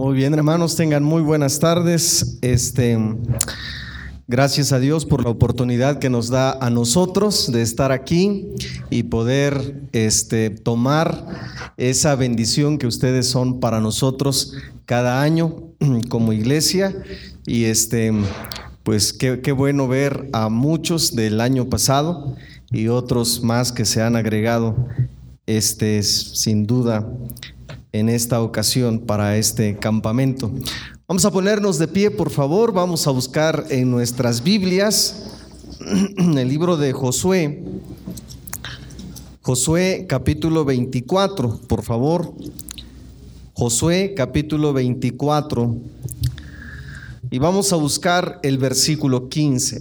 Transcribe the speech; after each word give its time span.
Muy 0.00 0.14
bien, 0.14 0.32
hermanos, 0.32 0.76
tengan 0.76 1.04
muy 1.04 1.20
buenas 1.20 1.58
tardes. 1.58 2.38
Este, 2.40 2.98
gracias 4.26 4.72
a 4.72 4.78
Dios 4.78 5.04
por 5.04 5.22
la 5.22 5.28
oportunidad 5.28 5.98
que 5.98 6.08
nos 6.08 6.30
da 6.30 6.52
a 6.52 6.70
nosotros 6.70 7.52
de 7.52 7.60
estar 7.60 7.92
aquí 7.92 8.48
y 8.88 9.02
poder 9.02 9.82
este, 9.92 10.48
tomar 10.48 11.26
esa 11.76 12.14
bendición 12.14 12.78
que 12.78 12.86
ustedes 12.86 13.28
son 13.28 13.60
para 13.60 13.78
nosotros 13.82 14.54
cada 14.86 15.20
año 15.20 15.64
como 16.08 16.32
iglesia. 16.32 16.96
Y 17.46 17.64
este, 17.64 18.10
pues 18.82 19.12
qué, 19.12 19.42
qué 19.42 19.52
bueno 19.52 19.86
ver 19.86 20.30
a 20.32 20.48
muchos 20.48 21.14
del 21.14 21.42
año 21.42 21.68
pasado 21.68 22.36
y 22.70 22.88
otros 22.88 23.42
más 23.42 23.70
que 23.70 23.84
se 23.84 24.00
han 24.00 24.16
agregado. 24.16 24.76
Este 25.44 25.98
es 25.98 26.40
sin 26.40 26.66
duda 26.66 27.06
en 27.92 28.08
esta 28.08 28.42
ocasión 28.42 29.00
para 29.00 29.36
este 29.36 29.76
campamento. 29.76 30.50
Vamos 31.08 31.24
a 31.24 31.30
ponernos 31.30 31.78
de 31.78 31.88
pie, 31.88 32.10
por 32.10 32.30
favor. 32.30 32.72
Vamos 32.72 33.06
a 33.06 33.10
buscar 33.10 33.66
en 33.70 33.90
nuestras 33.90 34.42
Biblias 34.42 35.24
el 36.16 36.48
libro 36.48 36.76
de 36.76 36.92
Josué. 36.92 37.64
Josué 39.42 40.06
capítulo 40.08 40.64
24, 40.64 41.60
por 41.66 41.82
favor. 41.82 42.34
Josué 43.54 44.14
capítulo 44.16 44.72
24. 44.72 45.76
Y 47.32 47.38
vamos 47.38 47.72
a 47.72 47.76
buscar 47.76 48.38
el 48.42 48.58
versículo 48.58 49.28
15. 49.28 49.80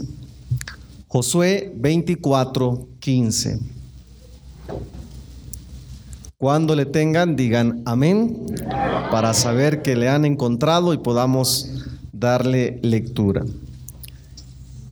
Josué 1.08 1.74
24, 1.76 2.88
15. 3.00 3.60
Cuando 6.40 6.74
le 6.74 6.86
tengan, 6.86 7.36
digan 7.36 7.82
amén 7.84 8.46
para 9.12 9.34
saber 9.34 9.82
que 9.82 9.98
le 9.98 10.08
han 10.08 10.24
encontrado 10.24 10.94
y 10.94 10.98
podamos 10.98 11.70
darle 12.14 12.80
lectura. 12.82 13.44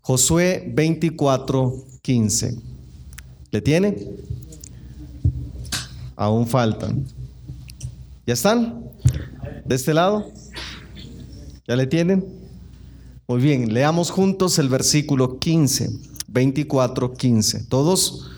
Josué 0.01 0.69
24, 0.75 1.73
15. 2.01 2.57
¿Le 3.51 3.61
tiene? 3.61 3.97
Aún 6.17 6.47
faltan. 6.47 7.05
¿Ya 8.25 8.33
están? 8.33 8.83
¿De 9.63 9.75
este 9.75 9.93
lado? 9.93 10.29
¿Ya 11.65 11.77
le 11.77 11.87
tienen? 11.87 12.25
Muy 13.25 13.39
bien, 13.39 13.73
leamos 13.73 14.11
juntos 14.11 14.59
el 14.59 14.67
versículo 14.67 15.39
15, 15.39 15.91
24, 16.27 17.13
15. 17.13 17.63
¿Todos? 17.69 18.31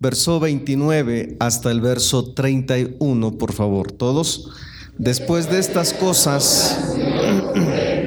Verso 0.00 0.40
29 0.40 1.36
hasta 1.38 1.70
el 1.70 1.80
verso 1.80 2.32
31, 2.32 3.38
por 3.38 3.52
favor, 3.52 3.92
todos. 3.92 4.50
Después 4.96 5.48
de 5.48 5.60
estas 5.60 5.92
cosas... 5.92 6.96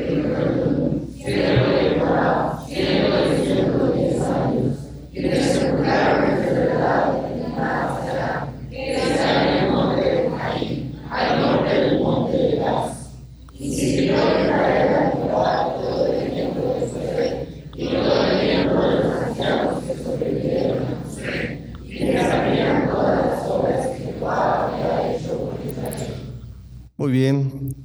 Muy 27.02 27.12
bien, 27.12 27.76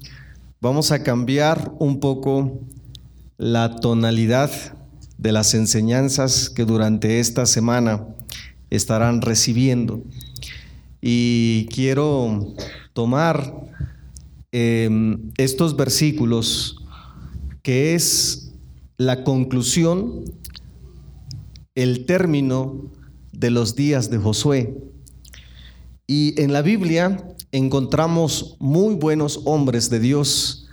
vamos 0.61 0.91
a 0.93 1.03
cambiar 1.03 1.73
un 1.79 2.01
poco 2.01 2.61
la 3.39 3.77
tonalidad 3.77 4.51
de 5.19 5.33
las 5.33 5.55
enseñanzas 5.55 6.51
que 6.51 6.65
durante 6.65 7.21
esta 7.21 7.47
semana 7.47 8.07
estarán 8.71 9.23
recibiendo. 9.23 10.03
Y 11.01 11.67
quiero 11.67 12.55
tomar 12.93 13.55
em, 14.53 15.31
estos 15.37 15.77
versículos 15.77 16.77
que 17.63 17.95
es 17.95 18.53
la 18.97 19.25
conclusión, 19.25 20.25
el 21.75 22.07
término 22.07 22.91
de 23.33 23.51
los 23.51 23.77
días 23.77 24.11
de 24.11 24.19
Josué. 24.19 24.75
Y 26.07 26.41
en 26.41 26.53
la 26.53 26.63
Biblia 26.63 27.36
encontramos 27.57 28.57
muy 28.59 28.95
buenos 28.95 29.41
hombres 29.47 29.89
de 29.89 29.99
Dios 29.99 30.69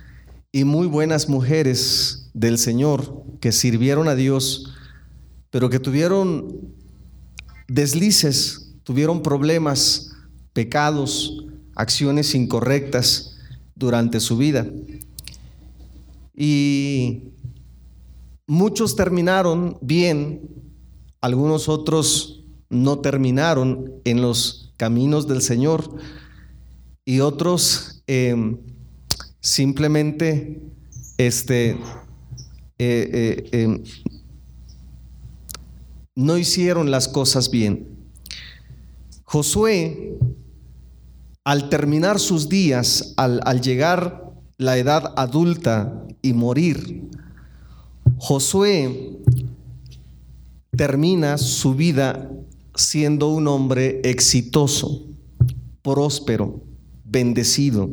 y 0.52 0.64
muy 0.64 0.86
buenas 0.86 1.30
mujeres 1.30 2.30
del 2.34 2.58
Señor 2.58 3.24
que 3.40 3.52
sirvieron 3.52 4.06
a 4.06 4.14
Dios, 4.14 4.74
pero 5.48 5.70
que 5.70 5.78
tuvieron 5.78 6.74
deslices, 7.68 8.74
tuvieron 8.82 9.22
problemas, 9.22 10.12
pecados, 10.52 11.46
acciones 11.74 12.34
incorrectas 12.34 13.38
durante 13.74 14.20
su 14.20 14.36
vida. 14.36 14.66
Y 16.36 17.30
muchos 18.46 18.94
terminaron 18.94 19.78
bien, 19.80 20.50
algunos 21.22 21.70
otros 21.70 22.44
no 22.68 22.98
terminaron 22.98 23.90
en 24.04 24.20
los 24.20 24.74
caminos 24.76 25.26
del 25.26 25.40
Señor 25.40 25.88
y 27.04 27.20
otros 27.20 28.02
em, 28.06 28.58
simplemente 29.40 30.62
este, 31.18 31.70
eh, 31.70 31.78
eh, 32.78 33.48
em, 33.52 33.82
no 36.14 36.38
hicieron 36.38 36.90
las 36.90 37.08
cosas 37.08 37.50
bien. 37.50 37.88
Josué, 39.24 40.16
al 41.44 41.68
terminar 41.68 42.18
sus 42.18 42.48
días, 42.48 43.14
al, 43.16 43.40
al 43.44 43.60
llegar 43.60 44.32
la 44.56 44.78
edad 44.78 45.12
adulta 45.16 46.06
y 46.22 46.32
morir, 46.32 47.10
Josué 48.16 49.18
termina 50.70 51.36
su 51.36 51.74
vida 51.74 52.30
siendo 52.74 53.28
un 53.28 53.46
hombre 53.48 54.00
exitoso, 54.04 55.06
próspero 55.82 56.73
bendecido. 57.14 57.90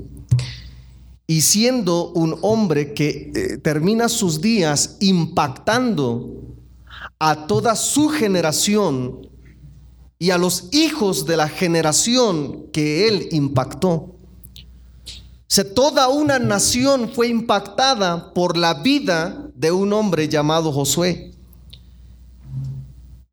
Y 1.28 1.42
siendo 1.42 2.12
un 2.12 2.38
hombre 2.42 2.94
que 2.94 3.32
eh, 3.34 3.58
termina 3.58 4.10
sus 4.10 4.42
días 4.42 4.98
impactando 5.00 6.42
a 7.20 7.46
toda 7.46 7.76
su 7.76 8.10
generación 8.10 9.30
y 10.18 10.32
a 10.32 10.38
los 10.38 10.70
hijos 10.72 11.26
de 11.28 11.38
la 11.38 11.48
generación 11.48 12.66
que 12.74 13.08
él 13.08 13.30
impactó. 13.32 14.16
Se 15.48 15.64
toda 15.64 16.10
una 16.10 16.40
nación 16.40 17.12
fue 17.14 17.28
impactada 17.28 18.34
por 18.34 18.58
la 18.58 18.74
vida 18.74 19.50
de 19.56 19.72
un 19.72 19.94
hombre 19.94 20.28
llamado 20.28 20.72
Josué. 20.72 21.34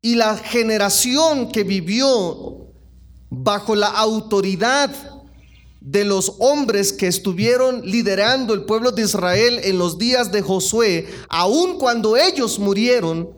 Y 0.01 0.15
la 0.15 0.37
generación 0.37 1.51
que 1.51 1.63
vivió 1.63 2.67
bajo 3.29 3.75
la 3.75 3.87
autoridad 3.87 5.18
de 5.81 6.03
los 6.03 6.33
hombres 6.39 6.91
que 6.91 7.07
estuvieron 7.07 7.81
liderando 7.83 8.53
el 8.53 8.63
pueblo 8.63 8.91
de 8.91 9.03
Israel 9.03 9.59
en 9.63 9.77
los 9.77 9.97
días 9.97 10.31
de 10.31 10.41
Josué, 10.41 11.07
aun 11.29 11.77
cuando 11.77 12.17
ellos 12.17 12.59
murieron, 12.59 13.29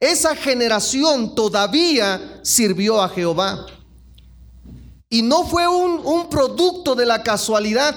esa 0.00 0.34
generación 0.34 1.34
todavía 1.34 2.40
sirvió 2.42 3.00
a 3.00 3.08
Jehová. 3.08 3.66
Y 5.08 5.22
no 5.22 5.46
fue 5.46 5.68
un, 5.68 6.00
un 6.04 6.28
producto 6.28 6.94
de 6.94 7.06
la 7.06 7.22
casualidad, 7.22 7.94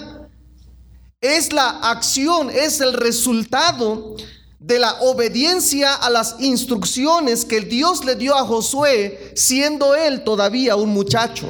es 1.20 1.52
la 1.52 1.70
acción, 1.70 2.50
es 2.50 2.80
el 2.80 2.94
resultado 2.94 4.16
de 4.60 4.78
la 4.78 4.94
obediencia 5.02 5.96
a 5.96 6.10
las 6.10 6.36
instrucciones 6.40 7.44
que 7.44 7.62
Dios 7.62 8.06
le 8.06 8.16
dio 8.16 8.36
a 8.36 8.46
Josué, 8.46 9.34
siendo 9.36 9.96
él 9.96 10.24
todavía 10.24 10.76
un 10.76 10.90
muchacho. 10.90 11.48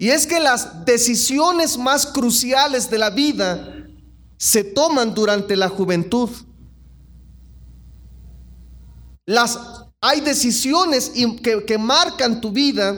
Y 0.00 0.08
es 0.08 0.26
que 0.26 0.40
las 0.40 0.86
decisiones 0.86 1.76
más 1.76 2.06
cruciales 2.06 2.88
de 2.88 2.96
la 2.96 3.10
vida 3.10 3.86
se 4.38 4.64
toman 4.64 5.14
durante 5.14 5.54
la 5.56 5.68
juventud. 5.68 6.30
Las 9.26 9.58
hay 10.00 10.22
decisiones 10.22 11.12
que, 11.42 11.66
que 11.66 11.76
marcan 11.76 12.40
tu 12.40 12.50
vida 12.50 12.96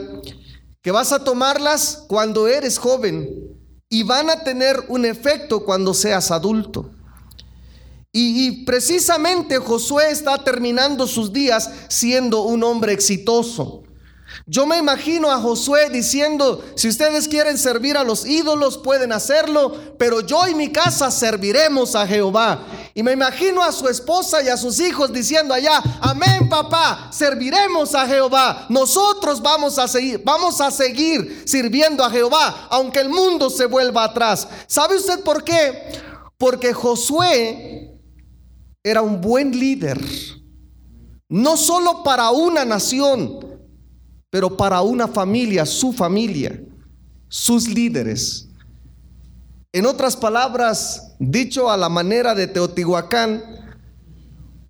que 0.81 0.91
vas 0.91 1.11
a 1.11 1.21
tomarlas 1.21 2.05
cuando 2.07 2.47
eres 2.47 2.77
joven 2.77 3.29
y 3.89 4.03
van 4.03 4.29
a 4.29 4.41
tener 4.41 4.85
un 4.87 5.03
efecto 5.03 5.65
cuando 5.65 5.93
seas 5.93 6.31
adulto. 6.31 6.89
Y, 8.13 8.63
precisamente 8.63 9.57
Josué 9.57 10.11
está 10.11 10.37
terminando 10.37 11.05
sus 11.05 11.33
días 11.33 11.69
siendo 11.89 12.43
un 12.43 12.63
hombre 12.63 12.93
exitoso. 12.93 13.83
Yo 14.45 14.65
me 14.65 14.77
imagino 14.77 15.31
a 15.31 15.39
Josué 15.39 15.89
diciendo, 15.89 16.63
si 16.75 16.87
ustedes 16.87 17.27
quieren 17.27 17.57
servir 17.57 17.97
a 17.97 18.03
los 18.03 18.25
ídolos, 18.25 18.77
pueden 18.77 19.11
hacerlo, 19.11 19.95
pero 19.97 20.21
yo 20.21 20.47
y 20.47 20.55
mi 20.55 20.71
casa 20.71 21.11
serviremos 21.11 21.95
a 21.95 22.05
Jehová. 22.07 22.65
Y 22.93 23.03
me 23.03 23.13
imagino 23.13 23.63
a 23.63 23.71
su 23.71 23.87
esposa 23.87 24.43
y 24.43 24.49
a 24.49 24.57
sus 24.57 24.79
hijos 24.79 25.13
diciendo 25.13 25.53
allá, 25.53 25.81
amén 26.01 26.49
papá, 26.49 27.09
serviremos 27.11 27.95
a 27.95 28.05
Jehová. 28.07 28.65
Nosotros 28.69 29.41
vamos 29.41 29.79
a 29.79 29.87
seguir, 29.87 30.21
vamos 30.23 30.59
a 30.61 30.71
seguir 30.71 31.43
sirviendo 31.45 32.03
a 32.03 32.09
Jehová, 32.09 32.67
aunque 32.69 32.99
el 32.99 33.09
mundo 33.09 33.49
se 33.49 33.65
vuelva 33.65 34.03
atrás. 34.03 34.47
¿Sabe 34.67 34.95
usted 34.95 35.23
por 35.23 35.43
qué? 35.43 36.01
Porque 36.37 36.73
Josué 36.73 37.99
era 38.83 39.01
un 39.01 39.21
buen 39.21 39.57
líder, 39.57 39.99
no 41.29 41.55
solo 41.55 42.03
para 42.03 42.31
una 42.31 42.65
nación, 42.65 43.52
pero 44.33 44.57
para 44.57 44.81
una 44.81 45.07
familia, 45.07 45.63
su 45.63 45.93
familia, 45.93 46.59
sus 47.27 47.67
líderes. 47.67 48.49
En 49.71 49.85
otras 49.85 50.17
palabras, 50.17 51.13
dicho 51.19 51.69
a 51.69 51.77
la 51.77 51.87
manera 51.87 52.33
de 52.33 52.47
Teotihuacán, 52.47 53.43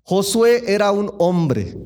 Josué 0.02 0.64
era 0.66 0.92
un 0.92 1.10
hombre. 1.16 1.78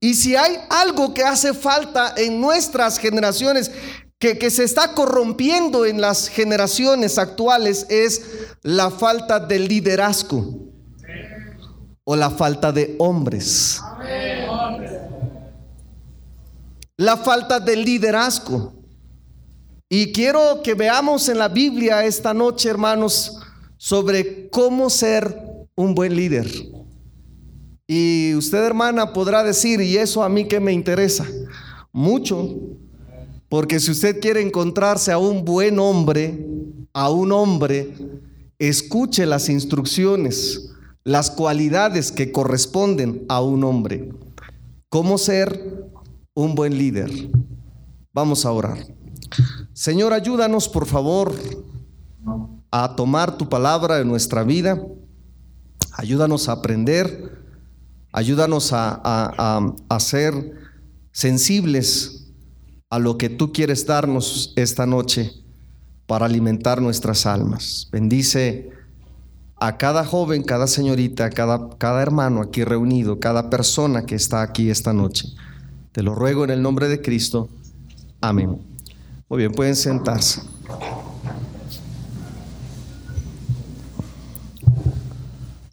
Y 0.00 0.14
si 0.14 0.34
hay 0.34 0.56
algo 0.70 1.12
que 1.12 1.24
hace 1.24 1.52
falta 1.52 2.14
en 2.16 2.40
nuestras 2.40 2.96
generaciones, 2.96 3.70
que, 4.18 4.50
se 4.50 4.64
está 4.64 4.94
corrompiendo 4.94 5.84
en 5.84 6.00
las 6.00 6.28
generaciones 6.28 7.18
actuales 7.18 7.84
es 7.90 8.46
la 8.62 8.90
falta 8.90 9.40
de 9.40 9.58
liderazgo 9.58 10.72
o 12.04 12.16
la 12.16 12.30
falta 12.30 12.72
de 12.72 12.94
hombres. 12.98 13.82
La 16.96 17.16
falta 17.16 17.58
de 17.58 17.76
liderazgo. 17.76 18.72
Y 19.88 20.12
quiero 20.12 20.62
que 20.62 20.74
veamos 20.74 21.28
en 21.28 21.38
la 21.38 21.48
Biblia 21.48 22.04
esta 22.04 22.32
noche, 22.32 22.68
hermanos, 22.68 23.38
sobre 23.76 24.48
cómo 24.48 24.88
ser 24.88 25.36
un 25.74 25.94
buen 25.94 26.14
líder. 26.14 26.46
Y 27.86 28.34
usted, 28.34 28.64
hermana, 28.64 29.12
podrá 29.12 29.42
decir, 29.42 29.80
¿y 29.80 29.96
eso 29.96 30.22
a 30.22 30.28
mí 30.28 30.46
que 30.46 30.60
me 30.60 30.72
interesa? 30.72 31.26
Mucho, 31.92 32.56
porque 33.48 33.78
si 33.80 33.90
usted 33.90 34.20
quiere 34.20 34.40
encontrarse 34.40 35.12
a 35.12 35.18
un 35.18 35.44
buen 35.44 35.78
hombre, 35.78 36.46
a 36.92 37.10
un 37.10 37.32
hombre, 37.32 37.92
escuche 38.58 39.26
las 39.26 39.48
instrucciones, 39.48 40.70
las 41.02 41.30
cualidades 41.30 42.10
que 42.12 42.32
corresponden 42.32 43.24
a 43.28 43.42
un 43.42 43.64
hombre. 43.64 44.12
¿Cómo 44.88 45.18
ser 45.18 45.83
un 46.34 46.54
buen 46.54 46.76
líder? 46.76 47.10
Vamos 48.12 48.44
a 48.44 48.52
orar. 48.52 48.78
Señor, 49.72 50.12
ayúdanos 50.12 50.68
por 50.68 50.86
favor 50.86 51.34
a 52.70 52.96
tomar 52.96 53.38
tu 53.38 53.48
palabra 53.48 54.00
en 54.00 54.08
nuestra 54.08 54.44
vida. 54.44 54.80
Ayúdanos 55.92 56.48
a 56.48 56.52
aprender. 56.52 57.42
Ayúdanos 58.12 58.72
a, 58.72 59.74
a 59.88 60.00
ser 60.00 60.34
sensibles 61.10 62.32
a 62.90 62.98
lo 62.98 63.18
que 63.18 63.28
tú 63.28 63.52
quieres 63.52 63.86
darnos 63.86 64.52
esta 64.56 64.86
noche 64.86 65.32
para 66.06 66.26
alimentar 66.26 66.80
nuestras 66.80 67.26
almas. 67.26 67.88
Bendice 67.90 68.70
a 69.56 69.76
cada 69.78 70.04
joven, 70.04 70.42
cada 70.42 70.66
señorita, 70.66 71.30
cada, 71.30 71.70
cada 71.78 72.02
hermano 72.02 72.42
aquí 72.42 72.64
reunido, 72.64 73.18
cada 73.18 73.50
persona 73.50 74.04
que 74.04 74.14
está 74.14 74.42
aquí 74.42 74.70
esta 74.70 74.92
noche. 74.92 75.28
Te 75.94 76.02
lo 76.02 76.12
ruego 76.16 76.42
en 76.42 76.50
el 76.50 76.60
nombre 76.60 76.88
de 76.88 77.00
Cristo. 77.00 77.48
Amén. 78.20 78.58
Muy 79.28 79.38
bien, 79.38 79.52
pueden 79.52 79.76
sentarse. 79.76 80.42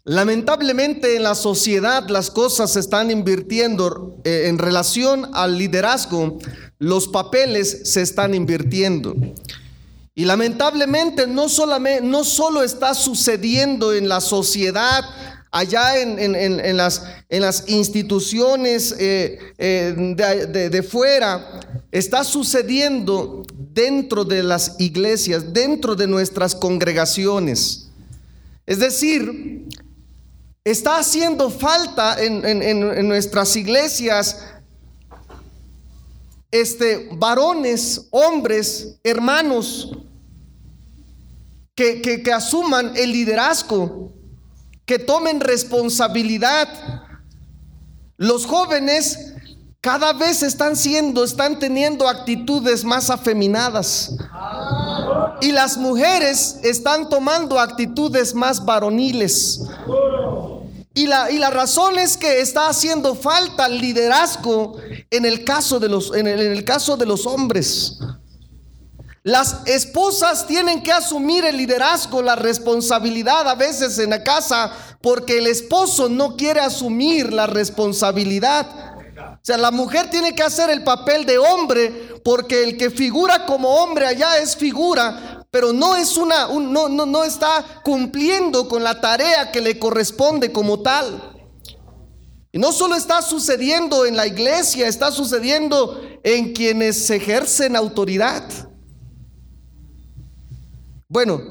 Lamentablemente 0.04 1.16
en 1.16 1.24
la 1.24 1.34
sociedad 1.34 2.08
las 2.08 2.30
cosas 2.30 2.72
se 2.72 2.78
están 2.78 3.10
invirtiendo 3.10 4.16
eh, 4.22 4.44
en 4.46 4.58
relación 4.58 5.28
al 5.32 5.58
liderazgo 5.58 6.38
los 6.78 7.08
papeles 7.08 7.80
se 7.84 8.02
están 8.02 8.32
invirtiendo. 8.32 9.16
Y 10.14 10.24
lamentablemente 10.24 11.26
no, 11.26 11.48
solamente, 11.48 12.04
no 12.04 12.22
solo 12.22 12.62
está 12.62 12.94
sucediendo 12.94 13.92
en 13.92 14.08
la 14.08 14.20
sociedad, 14.20 15.02
allá 15.52 15.98
en, 15.98 16.76
las, 16.76 17.64
instituciones 17.68 18.94
eh, 18.98 19.38
eh, 19.58 19.94
de, 20.70 20.82
fuera, 20.82 21.60
está 21.92 22.24
sucediendo 22.24 23.44
dentro 23.54 24.24
de 24.24 24.42
las 24.42 24.76
iglesias, 24.80 25.52
dentro 25.52 25.94
de 25.94 26.06
nuestras 26.06 26.54
congregaciones. 26.54 27.90
Es 28.66 28.78
decir, 28.78 29.68
está 30.64 30.98
haciendo 30.98 31.50
falta 31.50 32.16
en, 32.18 33.06
nuestras 33.06 33.54
iglesias 33.54 34.38
este, 36.50 37.10
varones, 37.12 38.06
hombres, 38.10 38.96
hermanos, 39.04 39.92
que, 41.74 42.22
asuman 42.34 42.92
el 42.96 43.12
liderazgo, 43.12 44.12
que 44.86 44.98
tomen 44.98 45.40
responsabilidad. 45.40 46.68
Los 48.16 48.46
jóvenes 48.46 49.32
cada 49.80 50.12
vez 50.12 50.44
están 50.44 50.76
siendo, 50.76 51.24
están 51.24 51.58
teniendo 51.58 52.08
actitudes 52.08 52.84
más 52.84 53.10
afeminadas. 53.10 54.14
Y 55.40 55.50
las 55.50 55.76
mujeres 55.76 56.60
están 56.62 57.08
tomando 57.08 57.58
actitudes 57.58 58.32
más 58.32 58.64
varoniles. 58.64 59.62
Y 60.94 61.06
la, 61.06 61.30
y 61.30 61.38
la 61.38 61.50
razón 61.50 61.98
es 61.98 62.16
que 62.16 62.40
está 62.40 62.68
haciendo 62.68 63.14
falta 63.14 63.66
el 63.66 63.78
liderazgo 63.80 64.76
en 65.10 65.24
el 65.24 65.42
caso 65.42 65.80
de 65.80 65.88
los, 65.88 66.14
en 66.14 66.26
el, 66.26 66.64
caso 66.64 66.96
de 66.96 67.06
los 67.06 67.26
hombres. 67.26 67.98
Las 69.24 69.60
esposas 69.66 70.48
tienen 70.48 70.82
que 70.82 70.90
asumir 70.90 71.44
el 71.44 71.56
liderazgo, 71.56 72.22
la 72.22 72.34
responsabilidad 72.34 73.48
a 73.48 73.54
veces 73.54 74.00
en 74.00 74.10
la 74.10 74.24
casa, 74.24 74.72
porque 75.00 75.38
el 75.38 75.46
esposo 75.46 76.08
no 76.08 76.36
quiere 76.36 76.58
asumir 76.58 77.32
la 77.32 77.46
responsabilidad. 77.46 78.66
O 79.34 79.44
sea, 79.44 79.58
la 79.58 79.70
mujer 79.70 80.10
tiene 80.10 80.34
que 80.34 80.42
hacer 80.42 80.70
el 80.70 80.82
papel 80.82 81.24
de 81.24 81.38
hombre, 81.38 82.16
porque 82.24 82.64
el 82.64 82.76
que 82.76 82.90
figura 82.90 83.46
como 83.46 83.68
hombre 83.68 84.06
allá 84.06 84.38
es 84.38 84.56
figura, 84.56 85.46
pero 85.52 85.72
no 85.72 85.94
es 85.94 86.16
una, 86.16 86.48
no, 86.48 86.88
no, 86.88 87.06
no 87.06 87.22
está 87.22 87.64
cumpliendo 87.84 88.68
con 88.68 88.82
la 88.82 89.00
tarea 89.00 89.52
que 89.52 89.60
le 89.60 89.78
corresponde 89.78 90.50
como 90.50 90.80
tal. 90.80 91.32
Y 92.50 92.58
no 92.58 92.72
solo 92.72 92.96
está 92.96 93.22
sucediendo 93.22 94.04
en 94.04 94.16
la 94.16 94.26
iglesia, 94.26 94.88
está 94.88 95.12
sucediendo 95.12 96.00
en 96.24 96.52
quienes 96.52 97.08
ejercen 97.08 97.76
autoridad. 97.76 98.71
Bueno, 101.12 101.42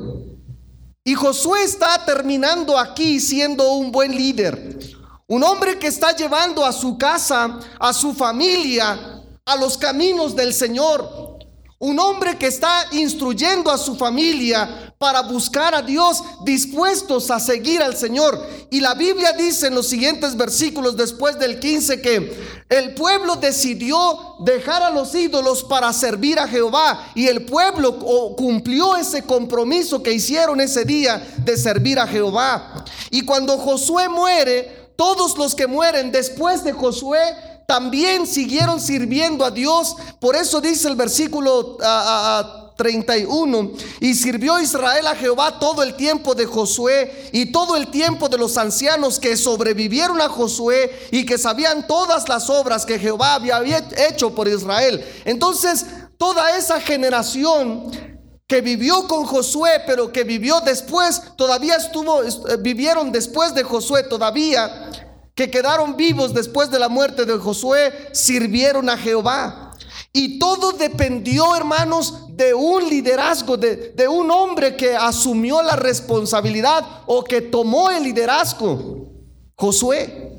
y 1.04 1.14
Josué 1.14 1.62
está 1.64 2.04
terminando 2.04 2.80
aquí 2.80 3.20
siendo 3.20 3.74
un 3.74 3.92
buen 3.92 4.10
líder. 4.10 4.80
Un 5.28 5.44
hombre 5.44 5.78
que 5.78 5.86
está 5.86 6.16
llevando 6.16 6.66
a 6.66 6.74
su 6.74 6.98
casa, 6.98 7.60
a 7.80 7.94
su 7.94 8.12
familia, 8.12 9.22
a 9.46 9.56
los 9.58 9.78
caminos 9.78 10.36
del 10.36 10.56
Señor. 10.56 11.31
Un 11.82 11.98
hombre 11.98 12.38
que 12.38 12.46
está 12.46 12.86
instruyendo 12.92 13.72
a 13.72 13.78
su 13.80 13.96
familia 13.96 14.94
para 15.00 15.22
buscar 15.22 15.74
a 15.74 15.82
Dios, 15.82 16.24
dispuestos 16.44 17.32
a 17.32 17.40
seguir 17.40 17.82
al 17.82 17.98
Señor. 17.98 18.40
Y 18.70 18.80
la 18.82 18.94
Biblia 18.94 19.34
dice 19.34 19.66
en 19.66 19.74
los 19.74 19.88
siguientes 19.88 20.38
versículos 20.38 20.96
después 20.96 21.40
del 21.40 21.60
15 21.60 22.00
que 22.00 22.40
el 22.70 22.94
pueblo 22.94 23.36
decidió 23.36 23.98
dejar 24.46 24.84
a 24.84 24.92
los 24.92 25.16
ídolos 25.16 25.64
para 25.64 25.92
servir 25.92 26.38
a 26.38 26.48
Jehová. 26.48 27.04
Y 27.16 27.26
el 27.26 27.46
pueblo 27.46 27.98
cumplió 28.38 28.96
ese 28.96 29.24
compromiso 29.24 30.04
que 30.04 30.14
hicieron 30.14 30.62
ese 30.62 30.86
día 30.86 31.34
de 31.44 31.58
servir 31.58 31.98
a 31.98 32.06
Jehová. 32.06 32.86
Y 33.10 33.26
cuando 33.26 33.58
Josué 33.58 34.08
muere, 34.08 34.94
todos 34.96 35.36
los 35.36 35.56
que 35.56 35.66
mueren 35.66 36.12
después 36.12 36.64
de 36.64 36.74
Josué 36.74 37.18
también 37.72 38.28
siguieron 38.28 38.82
sirviendo 38.82 39.46
a 39.46 39.50
Dios. 39.50 39.96
Por 40.20 40.36
eso 40.36 40.60
dice 40.60 40.90
el 40.90 40.98
versículo 40.98 41.78
30 41.78 42.62
31. 42.76 43.72
Y 44.02 44.14
sirvió 44.14 44.60
Israel 44.60 45.08
a 45.08 45.16
Jehová 45.16 45.58
todo 45.58 45.84
el 45.84 45.94
tiempo 45.94 46.36
de 46.36 46.46
Josué 46.46 47.30
y 47.32 47.52
todo 47.52 47.78
el 47.78 47.88
tiempo 47.88 48.28
de 48.28 48.38
los 48.38 48.58
ancianos 48.58 49.20
que 49.20 49.38
sobrevivieron 49.38 50.20
a 50.20 50.28
Josué 50.28 51.08
y 51.12 51.26
que 51.26 51.38
sabían 51.38 51.88
todas 51.88 52.28
las 52.28 52.50
obras 52.50 52.86
que 52.86 53.00
Jehová 53.00 53.36
había 53.36 53.88
hecho 54.10 54.36
por 54.36 54.50
Israel. 54.50 55.02
Entonces, 55.24 55.86
toda 56.18 56.58
esa 56.58 56.82
generación 56.82 57.90
que 58.48 58.60
vivió 58.60 59.08
con 59.08 59.26
Josué, 59.26 59.84
pero 59.86 60.12
que 60.12 60.26
vivió 60.26 60.60
después, 60.60 61.22
todavía 61.38 61.76
estuvo, 61.78 62.20
vivieron 62.60 63.14
después 63.14 63.54
de 63.54 63.64
Josué, 63.64 64.04
todavía 64.04 64.90
que 65.42 65.50
quedaron 65.50 65.98
vivos 65.98 66.36
después 66.36 66.70
de 66.70 66.78
la 66.78 66.88
muerte 66.88 67.26
de 67.26 67.36
Josué, 67.40 68.10
sirvieron 68.12 68.88
a 68.92 68.98
Jehová. 68.98 69.72
Y 70.14 70.38
todo 70.38 70.72
dependió, 70.74 71.56
hermanos, 71.56 72.28
de 72.30 72.54
un 72.54 72.88
liderazgo, 72.88 73.58
de, 73.58 73.92
de, 73.96 74.08
un 74.08 74.30
hombre 74.30 74.76
que 74.76 74.96
asumió 74.96 75.64
la 75.64 75.76
responsabilidad 75.76 76.86
o 77.08 77.24
que 77.24 77.42
tomó 77.42 77.90
el 77.90 78.04
liderazgo. 78.04 79.08
Josué. 79.56 80.31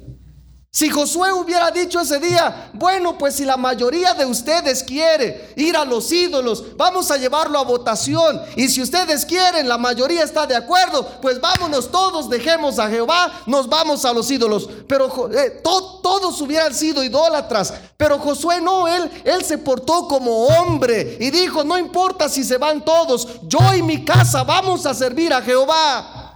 Si 0.74 0.88
Josué 0.88 1.30
hubiera 1.32 1.70
dicho 1.70 2.00
ese 2.00 2.18
día, 2.18 2.70
bueno, 2.72 3.18
pues 3.18 3.34
si 3.34 3.44
la 3.44 3.58
mayoría 3.58 4.14
de 4.14 4.24
ustedes 4.24 4.82
quiere 4.82 5.52
ir 5.54 5.76
a 5.76 5.84
los 5.84 6.10
ídolos, 6.10 6.74
vamos 6.78 7.10
a 7.10 7.18
llevarlo 7.18 7.58
a 7.58 7.64
votación. 7.64 8.40
Y 8.56 8.70
si 8.70 8.80
ustedes 8.80 9.26
quieren, 9.26 9.68
la 9.68 9.76
mayoría 9.76 10.24
está 10.24 10.46
de 10.46 10.56
acuerdo, 10.56 11.06
pues 11.20 11.38
vámonos 11.38 11.90
todos, 11.90 12.30
dejemos 12.30 12.78
a 12.78 12.88
Jehová, 12.88 13.42
nos 13.44 13.68
vamos 13.68 14.06
a 14.06 14.14
los 14.14 14.30
ídolos. 14.30 14.66
Pero 14.88 15.30
eh, 15.30 15.60
todos 15.62 16.40
hubieran 16.40 16.74
sido 16.74 17.04
idólatras. 17.04 17.74
Pero 17.98 18.18
Josué 18.18 18.62
no, 18.62 18.88
él, 18.88 19.10
él 19.24 19.44
se 19.44 19.58
portó 19.58 20.08
como 20.08 20.46
hombre 20.46 21.18
y 21.20 21.30
dijo, 21.30 21.64
no 21.64 21.76
importa 21.76 22.30
si 22.30 22.44
se 22.44 22.56
van 22.56 22.82
todos, 22.82 23.28
yo 23.42 23.58
y 23.76 23.82
mi 23.82 24.06
casa 24.06 24.42
vamos 24.42 24.86
a 24.86 24.94
servir 24.94 25.34
a 25.34 25.42
Jehová. 25.42 26.34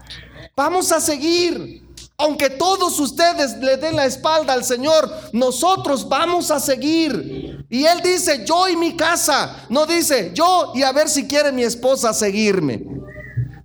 Vamos 0.55 0.93
a 0.93 1.01
seguir. 1.01 1.86
Aunque 2.19 2.49
todos 2.51 2.99
ustedes 2.99 3.59
le 3.59 3.77
den 3.77 3.97
la 3.97 4.07
espalda 4.07 4.55
al 4.55 4.65
Señor, 4.65 5.11
nosotros 5.33 6.09
vamos 6.09 6.51
a 6.51 6.59
seguir. 6.59 7.67
Y 7.69 7.85
Él 7.85 8.01
dice, 8.03 8.45
yo 8.47 8.69
y 8.69 8.77
mi 8.77 8.97
casa. 8.97 9.67
No 9.69 9.85
dice, 9.85 10.31
yo 10.33 10.73
y 10.75 10.83
a 10.83 10.93
ver 10.93 11.09
si 11.09 11.27
quiere 11.29 11.53
mi 11.53 11.63
esposa 11.63 12.15
seguirme. 12.15 12.83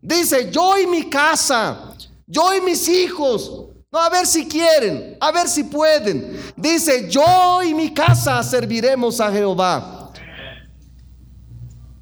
Dice, 0.01 0.51
yo 0.51 0.77
y 0.77 0.87
mi 0.87 1.09
casa. 1.09 1.93
Yo 2.27 2.53
y 2.53 2.61
mis 2.61 2.87
hijos. 2.89 3.67
No, 3.91 3.99
a 3.99 4.09
ver 4.09 4.25
si 4.25 4.47
quieren, 4.47 5.17
a 5.19 5.31
ver 5.31 5.49
si 5.49 5.65
pueden. 5.65 6.39
Dice, 6.55 7.09
yo 7.09 7.61
y 7.61 7.73
mi 7.73 7.93
casa 7.93 8.41
serviremos 8.41 9.19
a 9.19 9.29
Jehová. 9.31 10.00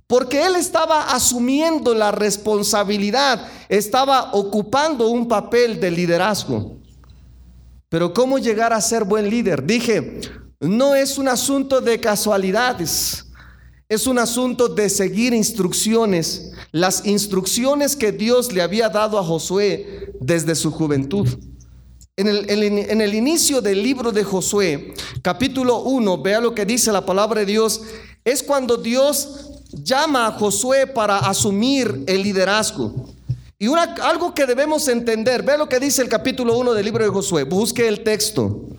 Porque 0.10 0.44
él 0.44 0.56
estaba 0.56 1.12
asumiendo 1.12 1.94
la 1.94 2.10
responsabilidad, 2.10 3.48
estaba 3.70 4.32
ocupando 4.34 5.08
un 5.08 5.28
papel 5.28 5.80
de 5.80 5.92
liderazgo. 5.92 6.80
Pero 7.90 8.12
¿cómo 8.12 8.40
llegar 8.40 8.74
a 8.74 8.82
ser 8.82 9.04
buen 9.04 9.30
líder? 9.30 9.64
Dije, 9.64 10.20
no 10.60 10.96
es 10.96 11.20
un 11.20 11.28
asunto 11.28 11.80
de 11.80 12.00
casualidades, 12.00 13.28
es 13.88 14.08
un 14.08 14.18
asunto 14.18 14.68
de 14.68 14.90
seguir 14.90 15.32
instrucciones, 15.32 16.54
las 16.72 17.06
instrucciones 17.06 17.96
que 17.96 18.12
Dios 18.12 18.52
le 18.52 18.64
había 18.64 18.90
dado 18.90 19.20
a 19.20 19.24
Josué 19.24 20.16
desde 20.20 20.56
su 20.56 20.72
juventud. 20.72 21.28
En 22.18 22.28
el, 23.02 23.14
inicio 23.14 23.62
del 23.62 23.84
libro 23.84 24.12
de 24.12 24.24
Josué, 24.24 24.92
capítulo 25.22 25.84
1, 25.84 26.20
vea 26.24 26.42
lo 26.42 26.56
que 26.56 26.66
dice 26.66 26.92
la 26.92 27.06
palabra 27.06 27.42
de 27.42 27.46
Dios, 27.46 27.84
es 28.26 28.42
cuando 28.42 28.76
Dios 28.76 29.50
llama 29.72 30.28
a 30.28 30.32
Josué 30.32 30.88
para 30.88 31.18
asumir 31.18 32.04
el 32.08 32.24
liderazgo. 32.24 33.10
Y 33.58 33.68
algo 33.68 34.34
que 34.34 34.46
debemos 34.46 34.88
entender, 34.88 35.44
ve 35.44 35.58
lo 35.58 35.68
que 35.68 35.80
dice 35.80 36.02
el 36.02 36.10
capítulo 36.10 36.58
1 36.58 36.74
del 36.74 36.86
libro 36.86 37.04
de 37.04 37.10
Josué, 37.10 37.44
busque 37.44 37.88
el 37.88 38.04
texto. 38.04 38.70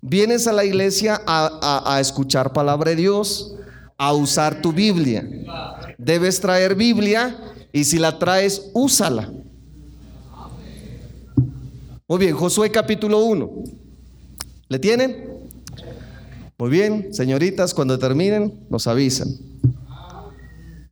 Vienes 0.00 0.46
a 0.46 0.52
la 0.52 0.64
iglesia 0.64 1.20
a, 1.26 1.94
a 1.94 2.00
escuchar 2.00 2.52
palabra 2.52 2.90
de 2.90 2.96
Dios, 2.96 3.54
a 3.96 4.12
usar 4.12 4.60
tu 4.60 4.72
Biblia. 4.72 5.26
Debes 5.96 6.40
traer 6.40 6.74
Biblia 6.74 7.36
y 7.72 7.84
si 7.84 7.98
la 7.98 8.18
traes, 8.18 8.70
úsala. 8.74 9.32
Muy 12.06 12.18
bien, 12.18 12.36
Josué 12.36 12.70
capítulo 12.70 13.20
1. 13.20 13.50
¿Le 14.68 14.78
tienen? 14.78 15.26
Muy 16.58 16.70
bien, 16.70 17.14
señoritas, 17.14 17.72
cuando 17.72 17.98
terminen, 17.98 18.66
nos 18.68 18.86
avisan. 18.86 19.47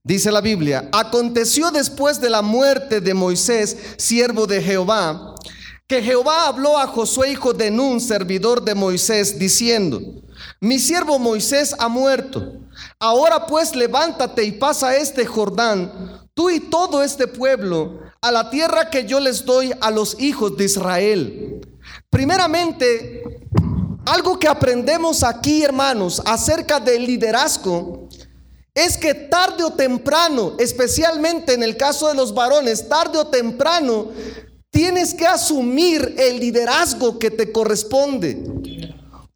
Dice 0.06 0.30
la 0.30 0.40
Biblia, 0.40 0.88
aconteció 0.92 1.72
después 1.72 2.20
de 2.20 2.30
la 2.30 2.40
muerte 2.40 3.00
de 3.00 3.12
Moisés, 3.12 3.76
siervo 3.96 4.46
de 4.46 4.62
Jehová, 4.62 5.34
que 5.88 6.00
Jehová 6.00 6.46
habló 6.46 6.78
a 6.78 6.86
Josué, 6.86 7.32
hijo 7.32 7.52
de 7.52 7.72
Nun, 7.72 8.00
servidor 8.00 8.62
de 8.62 8.76
Moisés, 8.76 9.36
diciendo, 9.36 10.00
mi 10.60 10.78
siervo 10.78 11.18
Moisés 11.18 11.74
ha 11.80 11.88
muerto. 11.88 12.52
Ahora 13.00 13.46
pues 13.46 13.74
levántate 13.74 14.44
y 14.44 14.52
pasa 14.52 14.94
este 14.94 15.26
Jordán, 15.26 15.90
tú 16.34 16.50
y 16.50 16.60
todo 16.60 17.02
este 17.02 17.26
pueblo, 17.26 17.98
a 18.20 18.30
la 18.30 18.48
tierra 18.48 18.88
que 18.90 19.06
yo 19.06 19.18
les 19.18 19.44
doy 19.44 19.72
a 19.80 19.90
los 19.90 20.20
hijos 20.20 20.56
de 20.56 20.66
Israel. 20.66 21.60
Primeramente, 22.10 23.24
algo 24.04 24.38
que 24.38 24.46
aprendemos 24.46 25.24
aquí, 25.24 25.64
hermanos, 25.64 26.22
acerca 26.24 26.78
del 26.78 27.04
liderazgo, 27.06 28.05
es 28.76 28.98
que 28.98 29.14
tarde 29.14 29.64
o 29.64 29.72
temprano, 29.72 30.54
especialmente 30.58 31.54
en 31.54 31.62
el 31.62 31.78
caso 31.78 32.08
de 32.08 32.14
los 32.14 32.34
varones, 32.34 32.86
tarde 32.86 33.16
o 33.16 33.26
temprano, 33.26 34.08
tienes 34.70 35.14
que 35.14 35.26
asumir 35.26 36.14
el 36.18 36.38
liderazgo 36.38 37.18
que 37.18 37.30
te 37.30 37.50
corresponde. 37.50 38.36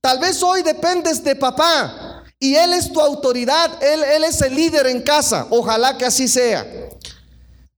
Tal 0.02 0.18
vez 0.18 0.42
hoy 0.42 0.62
dependes 0.62 1.24
de 1.24 1.34
papá 1.36 2.22
y 2.38 2.54
él 2.54 2.74
es 2.74 2.92
tu 2.92 3.00
autoridad, 3.00 3.82
él, 3.82 4.24
es 4.24 4.42
el 4.42 4.54
líder 4.54 4.86
en 4.88 5.00
casa, 5.00 5.46
ojalá 5.48 5.96
que 5.96 6.04
así 6.04 6.28
sea. 6.28 6.66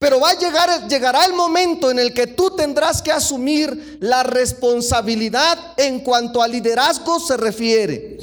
Pero 0.00 0.18
va 0.18 0.30
a 0.30 0.38
llegar, 0.38 0.88
llegará 0.88 1.26
el 1.26 1.32
momento 1.32 1.92
en 1.92 2.00
el 2.00 2.12
que 2.12 2.26
tú 2.26 2.56
tendrás 2.56 3.00
que 3.00 3.12
asumir 3.12 3.98
la 4.00 4.24
responsabilidad 4.24 5.56
en 5.76 6.00
cuanto 6.00 6.42
al 6.42 6.50
liderazgo 6.50 7.20
se 7.20 7.36
refiere. 7.36 8.18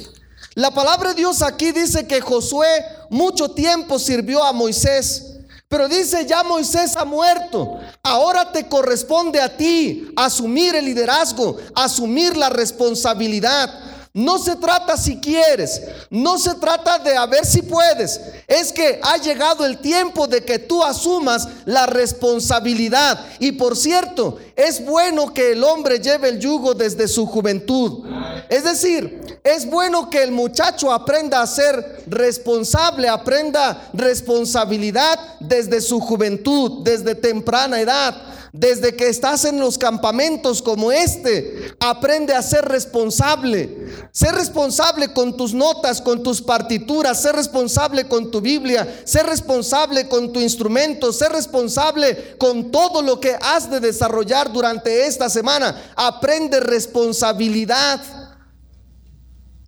La 0.60 0.70
palabra 0.70 1.08
de 1.08 1.14
Dios 1.14 1.40
aquí 1.40 1.72
dice 1.72 2.06
que 2.06 2.20
Josué 2.20 2.68
mucho 3.08 3.50
tiempo 3.52 3.98
sirvió 3.98 4.44
a 4.44 4.52
Moisés. 4.52 5.38
Pero 5.68 5.88
dice, 5.88 6.26
ya 6.26 6.42
Moisés 6.42 6.96
ha 6.96 7.06
muerto. 7.06 7.78
Ahora 8.02 8.52
te 8.52 8.68
corresponde 8.68 9.40
a 9.40 9.56
ti 9.56 10.12
asumir 10.16 10.74
el 10.74 10.84
liderazgo, 10.84 11.56
asumir 11.74 12.36
la 12.36 12.50
responsabilidad. 12.50 13.70
No 14.12 14.38
se 14.38 14.56
trata 14.56 14.96
si 14.96 15.20
quieres, 15.20 15.82
no 16.10 16.36
se 16.36 16.56
trata 16.56 16.98
de 16.98 17.16
a 17.16 17.26
ver 17.26 17.46
si 17.46 17.62
puedes. 17.62 18.20
Es 18.48 18.72
que 18.72 18.98
ha 19.00 19.18
llegado 19.18 19.64
el 19.64 19.78
tiempo 19.78 20.26
de 20.26 20.44
que 20.44 20.58
tú 20.58 20.82
asumas 20.82 21.46
la 21.64 21.86
responsabilidad. 21.86 23.24
Y 23.38 23.52
por 23.52 23.76
cierto, 23.76 24.38
es 24.56 24.84
bueno 24.84 25.32
que 25.32 25.52
el 25.52 25.62
hombre 25.62 26.00
lleve 26.00 26.28
el 26.28 26.40
yugo 26.40 26.74
desde 26.74 27.06
su 27.06 27.24
juventud. 27.24 28.04
Es 28.48 28.64
decir, 28.64 29.38
es 29.44 29.70
bueno 29.70 30.10
que 30.10 30.24
el 30.24 30.32
muchacho 30.32 30.92
aprenda 30.92 31.40
a 31.40 31.46
ser 31.46 32.02
responsable, 32.08 33.08
aprenda 33.08 33.90
responsabilidad 33.92 35.20
desde 35.38 35.80
su 35.80 36.00
juventud, 36.00 36.82
desde 36.82 37.14
temprana 37.14 37.80
edad. 37.80 38.30
Desde 38.52 38.96
que 38.96 39.08
estás 39.08 39.44
en 39.44 39.60
los 39.60 39.78
campamentos 39.78 40.60
como 40.60 40.90
este, 40.90 41.72
aprende 41.78 42.34
a 42.34 42.42
ser 42.42 42.64
responsable. 42.64 43.86
Ser 44.12 44.34
responsable 44.34 45.12
con 45.12 45.36
tus 45.36 45.54
notas, 45.54 46.00
con 46.00 46.22
tus 46.22 46.42
partituras, 46.42 47.22
ser 47.22 47.36
responsable 47.36 48.08
con 48.08 48.30
tu 48.30 48.40
Biblia, 48.40 49.02
ser 49.04 49.26
responsable 49.26 50.08
con 50.08 50.32
tu 50.32 50.40
instrumento, 50.40 51.12
ser 51.12 51.30
responsable 51.30 52.36
con 52.38 52.72
todo 52.72 53.02
lo 53.02 53.20
que 53.20 53.36
has 53.40 53.70
de 53.70 53.78
desarrollar 53.78 54.52
durante 54.52 55.06
esta 55.06 55.30
semana. 55.30 55.92
Aprende 55.94 56.58
responsabilidad. 56.58 58.00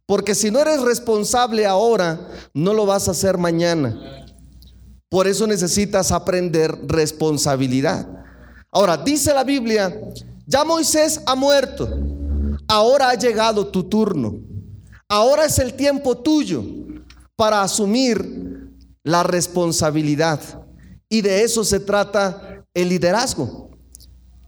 Porque 0.07 0.35
si 0.35 0.51
no 0.51 0.59
eres 0.59 0.81
responsable 0.81 1.67
ahora, 1.67 2.19
no 2.53 2.75
lo 2.75 2.85
vas 2.85 3.07
a 3.07 3.13
hacer 3.13 3.39
mañana. 3.39 4.27
Por 5.09 5.29
eso 5.29 5.47
necesitas 5.47 6.11
aprender 6.11 6.77
responsabilidad. 6.87 8.09
Ahora, 8.73 8.97
dice 8.97 9.35
la 9.35 9.45
Biblia, 9.45 9.95
ya 10.47 10.65
Moisés 10.65 11.21
ha 11.27 11.35
muerto, 11.35 11.89
ahora 12.67 13.11
ha 13.11 13.15
llegado 13.15 13.67
tu 13.67 13.85
turno, 13.85 14.41
ahora 15.09 15.45
es 15.45 15.59
el 15.59 15.75
tiempo 15.75 16.17
tuyo 16.17 16.65
para 17.37 17.63
asumir 17.63 18.73
la 19.05 19.23
responsabilidad. 19.23 20.41
Y 21.09 21.21
de 21.21 21.43
eso 21.43 21.65
se 21.65 21.81
trata 21.81 22.65
el 22.73 22.89
liderazgo. 22.89 23.71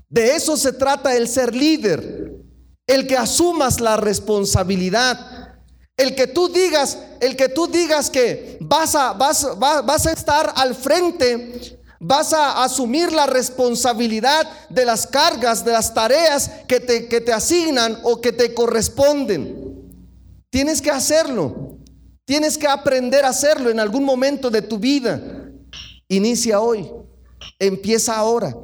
De 0.09 0.35
eso 0.35 0.57
se 0.57 0.73
trata 0.73 1.15
el 1.17 1.29
ser 1.29 1.55
líder, 1.55 2.33
el 2.87 3.07
que 3.07 3.17
asumas 3.17 3.81
la 3.81 3.97
responsabilidad, 3.97 5.45
El 5.97 6.17
que 6.17 6.27
tú 6.27 6.49
digas, 6.49 6.99
el 7.21 7.37
que 7.37 7.49
tú 7.49 7.69
digas 7.69 8.11
que 8.11 8.59
vas 8.61 8.97
a, 8.97 9.13
vas, 9.13 10.07
a 10.07 10.13
estar 10.13 10.53
al 10.57 10.75
frente, 10.75 11.79
vas 12.01 12.33
a 12.33 12.63
asumir 12.65 13.13
la 13.13 13.27
responsabilidad 13.27 14.49
de 14.69 14.85
las 14.85 15.07
cargas, 15.07 15.65
de 15.65 15.73
las 15.73 15.95
tareas 15.95 16.51
que 16.67 16.81
te, 16.81 17.09
que 17.09 17.21
te 17.21 17.33
asignan 17.33 17.99
o 18.03 18.21
que 18.21 18.33
te 18.33 18.55
corresponden. 18.55 19.65
Tienes 20.51 20.81
que 20.81 20.91
hacerlo. 20.91 21.79
Tienes 22.25 22.57
que 22.57 22.67
aprender 22.67 23.25
a 23.25 23.31
hacerlo 23.31 23.71
en 23.71 23.81
algún 23.81 24.05
momento 24.05 24.51
de 24.51 24.63
tu 24.63 24.79
vida. 24.79 25.21
Inicia 26.09 26.61
hoy. 26.61 26.91
Empieza 27.59 28.17
ahora. 28.17 28.57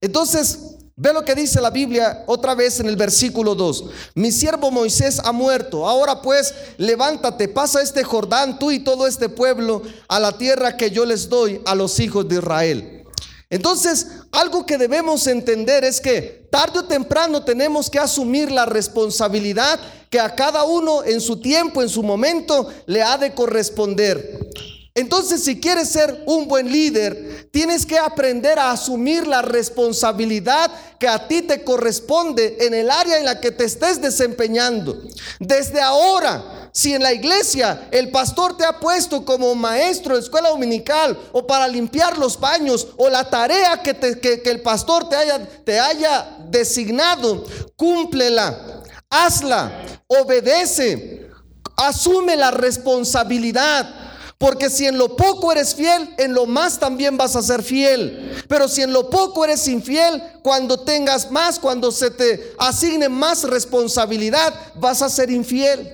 Entonces, 0.00 0.69
Ve 1.02 1.14
lo 1.14 1.24
que 1.24 1.34
dice 1.34 1.62
la 1.62 1.70
Biblia 1.70 2.24
otra 2.26 2.54
vez 2.54 2.78
en 2.78 2.86
el 2.86 2.94
versículo 2.94 3.54
2. 3.54 3.84
Mi 4.16 4.30
siervo 4.30 4.70
Moisés 4.70 5.18
ha 5.24 5.32
muerto. 5.32 5.88
Ahora 5.88 6.20
pues, 6.20 6.52
levántate, 6.76 7.48
pasa 7.48 7.80
este 7.80 8.04
Jordán, 8.04 8.58
tú 8.58 8.70
y 8.70 8.80
todo 8.80 9.06
este 9.06 9.30
pueblo, 9.30 9.80
a 10.08 10.20
la 10.20 10.36
tierra 10.36 10.76
que 10.76 10.90
yo 10.90 11.06
les 11.06 11.30
doy 11.30 11.62
a 11.64 11.74
los 11.74 11.98
hijos 12.00 12.28
de 12.28 12.34
Israel. 12.36 13.04
Entonces, 13.48 14.08
algo 14.30 14.66
que 14.66 14.76
debemos 14.76 15.26
entender 15.26 15.84
es 15.84 16.02
que 16.02 16.46
tarde 16.50 16.80
o 16.80 16.84
temprano 16.84 17.44
tenemos 17.44 17.88
que 17.88 17.98
asumir 17.98 18.52
la 18.52 18.66
responsabilidad 18.66 19.80
que 20.10 20.20
a 20.20 20.34
cada 20.34 20.64
uno 20.64 21.02
en 21.02 21.22
su 21.22 21.40
tiempo, 21.40 21.80
en 21.80 21.88
su 21.88 22.02
momento, 22.02 22.68
le 22.84 23.02
ha 23.02 23.16
de 23.16 23.32
corresponder. 23.32 24.50
Entonces, 24.94 25.44
si 25.44 25.60
quieres 25.60 25.88
ser 25.88 26.24
un 26.26 26.48
buen 26.48 26.70
líder, 26.70 27.48
tienes 27.52 27.86
que 27.86 27.98
aprender 27.98 28.58
a 28.58 28.72
asumir 28.72 29.26
la 29.26 29.40
responsabilidad 29.40 30.70
que 30.98 31.06
a 31.06 31.28
ti 31.28 31.42
te 31.42 31.62
corresponde 31.62 32.58
en 32.60 32.74
el 32.74 32.90
área 32.90 33.18
en 33.18 33.24
la 33.24 33.40
que 33.40 33.52
te 33.52 33.64
estés 33.64 34.02
desempeñando. 34.02 35.00
Desde 35.38 35.80
ahora, 35.80 36.70
si 36.72 36.92
en 36.92 37.02
la 37.02 37.12
iglesia 37.12 37.88
el 37.90 38.10
pastor 38.10 38.56
te 38.56 38.64
ha 38.64 38.78
puesto 38.78 39.24
como 39.24 39.54
maestro 39.54 40.14
de 40.14 40.22
escuela 40.22 40.50
dominical 40.50 41.18
o 41.32 41.46
para 41.46 41.68
limpiar 41.68 42.18
los 42.18 42.38
baños 42.38 42.88
o 42.96 43.08
la 43.08 43.28
tarea 43.28 43.82
que, 43.82 44.42
el 44.44 44.60
pastor 44.62 45.08
te 45.08 45.16
haya, 45.16 45.46
te 45.64 45.78
haya 45.78 46.36
designado, 46.48 47.44
cúmplela, 47.76 48.82
hazla, 49.08 49.84
obedece, 50.08 51.28
asume 51.76 52.36
la 52.36 52.50
responsabilidad. 52.50 54.09
Porque 54.40 54.70
si 54.70 54.86
en 54.86 54.96
lo 54.96 55.16
poco 55.16 55.52
eres 55.52 55.74
fiel, 55.74 56.14
en 56.16 56.32
lo 56.32 56.46
más 56.46 56.78
también 56.78 57.18
vas 57.18 57.36
a 57.36 57.42
ser 57.42 57.62
fiel. 57.62 58.42
Pero 58.48 58.68
si 58.68 58.80
en 58.80 58.90
lo 58.90 59.10
poco 59.10 59.44
eres 59.44 59.68
infiel, 59.68 60.22
cuando 60.42 60.80
tengas 60.80 61.30
más, 61.30 61.58
cuando 61.58 61.92
se 61.92 62.10
te 62.10 62.54
asigne 62.56 63.10
más 63.10 63.44
responsabilidad, 63.44 64.54
vas 64.76 65.02
a 65.02 65.10
ser 65.10 65.30
infiel. 65.30 65.86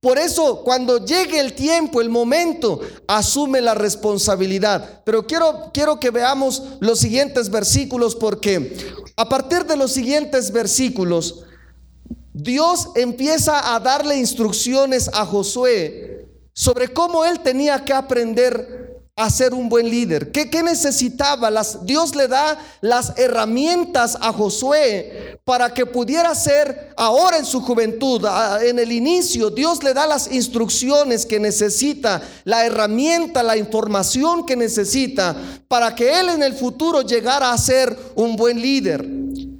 Por 0.00 0.18
eso, 0.18 0.64
cuando 0.64 1.06
llegue 1.06 1.38
el 1.38 1.52
tiempo, 1.52 2.00
el 2.00 2.08
momento, 2.08 2.80
asume 3.06 3.60
la 3.60 3.74
responsabilidad. 3.74 5.02
Pero 5.04 5.24
quiero, 5.24 5.70
quiero 5.72 6.00
que 6.00 6.10
veamos 6.10 6.64
los 6.80 6.98
siguientes 6.98 7.48
versículos 7.48 8.16
porque 8.16 8.76
a 9.16 9.28
partir 9.28 9.66
de 9.66 9.76
los 9.76 9.92
siguientes 9.92 10.50
versículos, 10.50 11.44
Dios 12.32 12.88
empieza 12.96 13.72
a 13.72 13.78
darle 13.78 14.16
instrucciones 14.16 15.08
a 15.12 15.24
Josué 15.24 16.11
sobre 16.52 16.88
cómo 16.88 17.24
él 17.24 17.40
tenía 17.40 17.84
que 17.84 17.92
aprender 17.92 18.82
a 19.14 19.28
ser 19.28 19.52
un 19.52 19.68
buen 19.68 19.90
líder. 19.90 20.32
¿Qué, 20.32 20.62
necesitaba? 20.62 21.50
Las, 21.50 21.84
Dios 21.84 22.14
le 22.14 22.28
da 22.28 22.58
las 22.80 23.18
herramientas 23.18 24.16
a 24.20 24.32
Josué 24.32 25.38
para 25.44 25.72
que 25.72 25.84
pudiera 25.84 26.34
ser 26.34 26.94
ahora 26.96 27.36
en 27.36 27.44
su 27.44 27.60
juventud, 27.60 28.24
en 28.62 28.78
el 28.78 28.90
inicio. 28.90 29.50
Dios 29.50 29.82
le 29.82 29.92
da 29.92 30.06
las 30.06 30.32
instrucciones 30.32 31.26
que 31.26 31.38
necesita, 31.38 32.22
la 32.44 32.64
herramienta, 32.64 33.42
la 33.42 33.56
información 33.58 34.46
que 34.46 34.56
necesita 34.56 35.36
para 35.68 35.94
que 35.94 36.18
él 36.18 36.30
en 36.30 36.42
el 36.42 36.54
futuro 36.54 37.02
llegara 37.02 37.52
a 37.52 37.58
ser 37.58 37.94
un 38.14 38.34
buen 38.34 38.60
líder. 38.60 39.06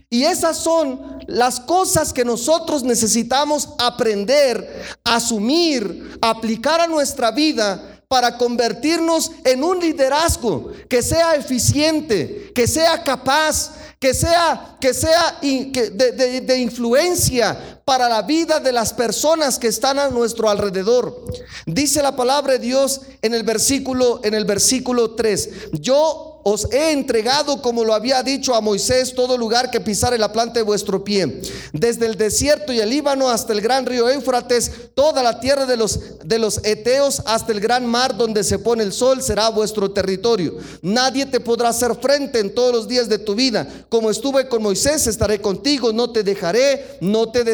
Y 0.08 0.24
esas 0.24 0.58
son 0.58 1.11
las 1.32 1.60
cosas 1.60 2.12
que 2.12 2.24
nosotros 2.24 2.82
necesitamos 2.82 3.70
aprender, 3.78 4.98
asumir, 5.02 6.18
aplicar 6.20 6.80
a 6.80 6.86
nuestra 6.86 7.30
vida 7.30 8.00
para 8.06 8.36
convertirnos 8.36 9.30
en 9.44 9.64
un 9.64 9.80
liderazgo 9.80 10.72
que 10.90 11.02
sea 11.02 11.34
eficiente, 11.34 12.52
que 12.54 12.66
sea 12.66 13.02
capaz, 13.02 13.72
que 13.98 14.12
sea, 14.12 14.76
que 14.78 14.92
sea 14.92 15.38
de, 15.40 16.58
influencia 16.58 17.80
para 17.86 18.10
la 18.10 18.20
vida 18.20 18.60
de 18.60 18.72
las 18.72 18.92
personas 18.92 19.58
que 19.58 19.68
están 19.68 19.98
a 19.98 20.10
nuestro 20.10 20.50
alrededor. 20.50 21.24
Dice 21.64 22.02
la 22.02 22.14
palabra 22.14 22.52
de 22.52 22.58
Dios 22.58 23.00
en 23.22 23.32
el 23.32 23.42
versículo, 23.42 24.20
en 24.22 24.34
el 24.34 24.44
versículo 24.44 25.12
3. 25.12 25.48
Yo 25.80 26.31
os 26.44 26.66
he 26.72 26.92
entregado, 26.92 27.62
como 27.62 27.84
lo 27.84 27.94
había 27.94 28.22
dicho 28.22 28.54
a 28.54 28.60
Moisés, 28.60 29.14
todo 29.14 29.38
lugar 29.38 29.70
que 29.70 29.80
pisare 29.80 30.18
la 30.18 30.32
planta 30.32 30.54
de 30.54 30.62
vuestro 30.62 31.04
pie, 31.04 31.42
desde 31.72 32.06
el 32.06 32.16
desierto 32.16 32.72
y 32.72 32.80
el 32.80 32.90
Líbano 32.90 33.28
hasta 33.28 33.52
el 33.52 33.60
gran 33.60 33.86
río 33.86 34.08
Éufrates, 34.08 34.70
toda 34.94 35.22
la 35.22 35.40
tierra 35.40 35.66
de 35.66 35.76
los, 35.76 36.18
de 36.24 36.38
los 36.38 36.60
Eteos 36.64 37.22
hasta 37.26 37.52
el 37.52 37.60
gran 37.60 37.86
mar 37.86 38.16
donde 38.16 38.44
se 38.44 38.58
pone 38.58 38.82
el 38.82 38.92
sol 38.92 39.22
será 39.22 39.48
vuestro 39.48 39.90
territorio. 39.90 40.56
Nadie 40.82 41.26
te 41.26 41.40
podrá 41.40 41.70
hacer 41.70 41.94
frente 41.96 42.38
en 42.38 42.54
todos 42.54 42.72
los 42.72 42.88
días 42.88 43.08
de 43.08 43.18
tu 43.18 43.34
vida. 43.34 43.68
Como 43.88 44.10
estuve 44.10 44.48
con 44.48 44.62
Moisés, 44.62 45.06
estaré 45.06 45.40
contigo, 45.40 45.92
no 45.92 46.10
te 46.10 46.22
dejaré, 46.22 46.98
no 47.00 47.30
te, 47.30 47.44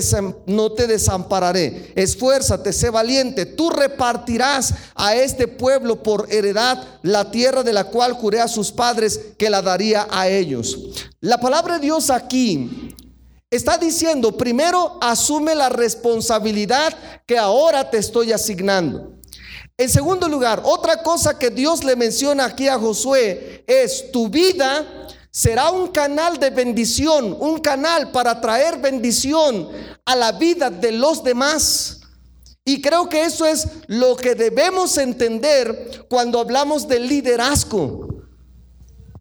no 0.47 0.73
te 0.73 0.87
desampararé. 0.87 1.93
Esfuérzate, 1.95 2.73
sé 2.73 2.91
valiente, 2.91 3.47
tú 3.47 3.71
repartirás 3.71 4.75
a 4.95 5.15
este 5.15 5.47
pueblo 5.47 6.03
por 6.03 6.33
heredad 6.33 6.85
la 7.03 7.31
tierra 7.31 7.63
de 7.63 7.73
la 7.73 7.85
cual 7.85 8.13
juré 8.13 8.41
a 8.41 8.49
sus 8.49 8.73
padres 8.79 9.35
que 9.37 9.51
la 9.51 9.61
daría 9.61 10.07
a 10.09 10.29
ellos. 10.29 10.79
La 11.21 11.41
palabra 11.41 11.75
de 11.75 11.87
Dios 11.87 12.11
aquí 12.11 12.95
está 13.51 13.77
diciendo, 13.77 14.37
primero 14.37 14.99
asume 15.01 15.57
la 15.57 15.69
responsabilidad 15.69 16.97
que 17.27 17.37
ahora 17.37 17.91
te 17.91 17.99
estoy 17.99 18.31
asignando. 18.31 19.15
En 19.77 19.89
segundo 19.89 20.29
lugar, 20.29 20.63
otra 20.65 21.03
cosa 21.03 21.37
que 21.37 21.51
Dios 21.51 21.83
le 21.83 21.97
menciona 21.97 22.45
aquí 22.45 22.69
a 22.69 22.79
Josué 22.79 23.65
es 23.67 24.13
tu 24.13 24.29
vida 24.29 25.09
será 25.33 25.71
un 25.73 25.89
canal 25.89 26.39
de 26.39 26.51
bendición, 26.51 27.37
un 27.39 27.59
canal 27.59 28.13
para 28.13 28.41
traer 28.41 28.79
bendición 28.79 29.69
a 30.05 30.15
la 30.15 30.33
vida 30.33 30.71
de 30.71 30.93
los 30.93 31.25
demás. 31.25 32.01
Y 32.65 32.81
creo 32.81 33.09
que 33.09 33.25
eso 33.25 33.45
es 33.45 33.67
lo 33.89 34.15
que 34.15 34.37
debemos 34.37 34.99
entender 34.99 36.07
cuando 36.09 36.39
hablamos 36.39 36.87
de 36.87 37.01
liderazgo. 37.01 38.18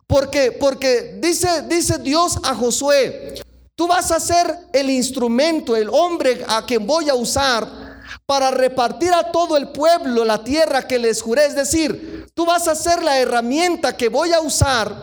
Porque, 0.08 0.54
porque 0.54 1.18
dice, 1.20 1.64
dice 1.68 1.98
Dios 2.00 2.40
a 2.44 2.56
Josué, 2.56 3.36
tú 3.76 3.88
vas 3.88 4.10
a 4.12 4.20
ser 4.20 4.58
el 4.72 4.90
instrumento, 4.90 5.76
el 5.76 5.90
hombre 5.90 6.46
a 6.48 6.66
quien 6.66 6.88
voy 6.88 7.10
a 7.10 7.16
usar 7.16 7.88
para 8.26 8.52
repartir 8.52 9.14
a 9.14 9.32
todo 9.32 9.58
el 9.58 9.70
pueblo 9.70 10.26
la 10.26 10.44
tierra 10.44 10.88
que 10.88 10.98
les 10.98 11.22
juré. 11.22 11.46
Es 11.46 11.56
decir, 11.56 12.28
tú 12.34 12.46
vas 12.46 12.68
a 12.68 12.76
ser 12.76 13.04
la 13.04 13.20
herramienta 13.20 13.96
que 13.96 14.10
voy 14.10 14.32
a 14.32 14.40
usar 14.40 14.96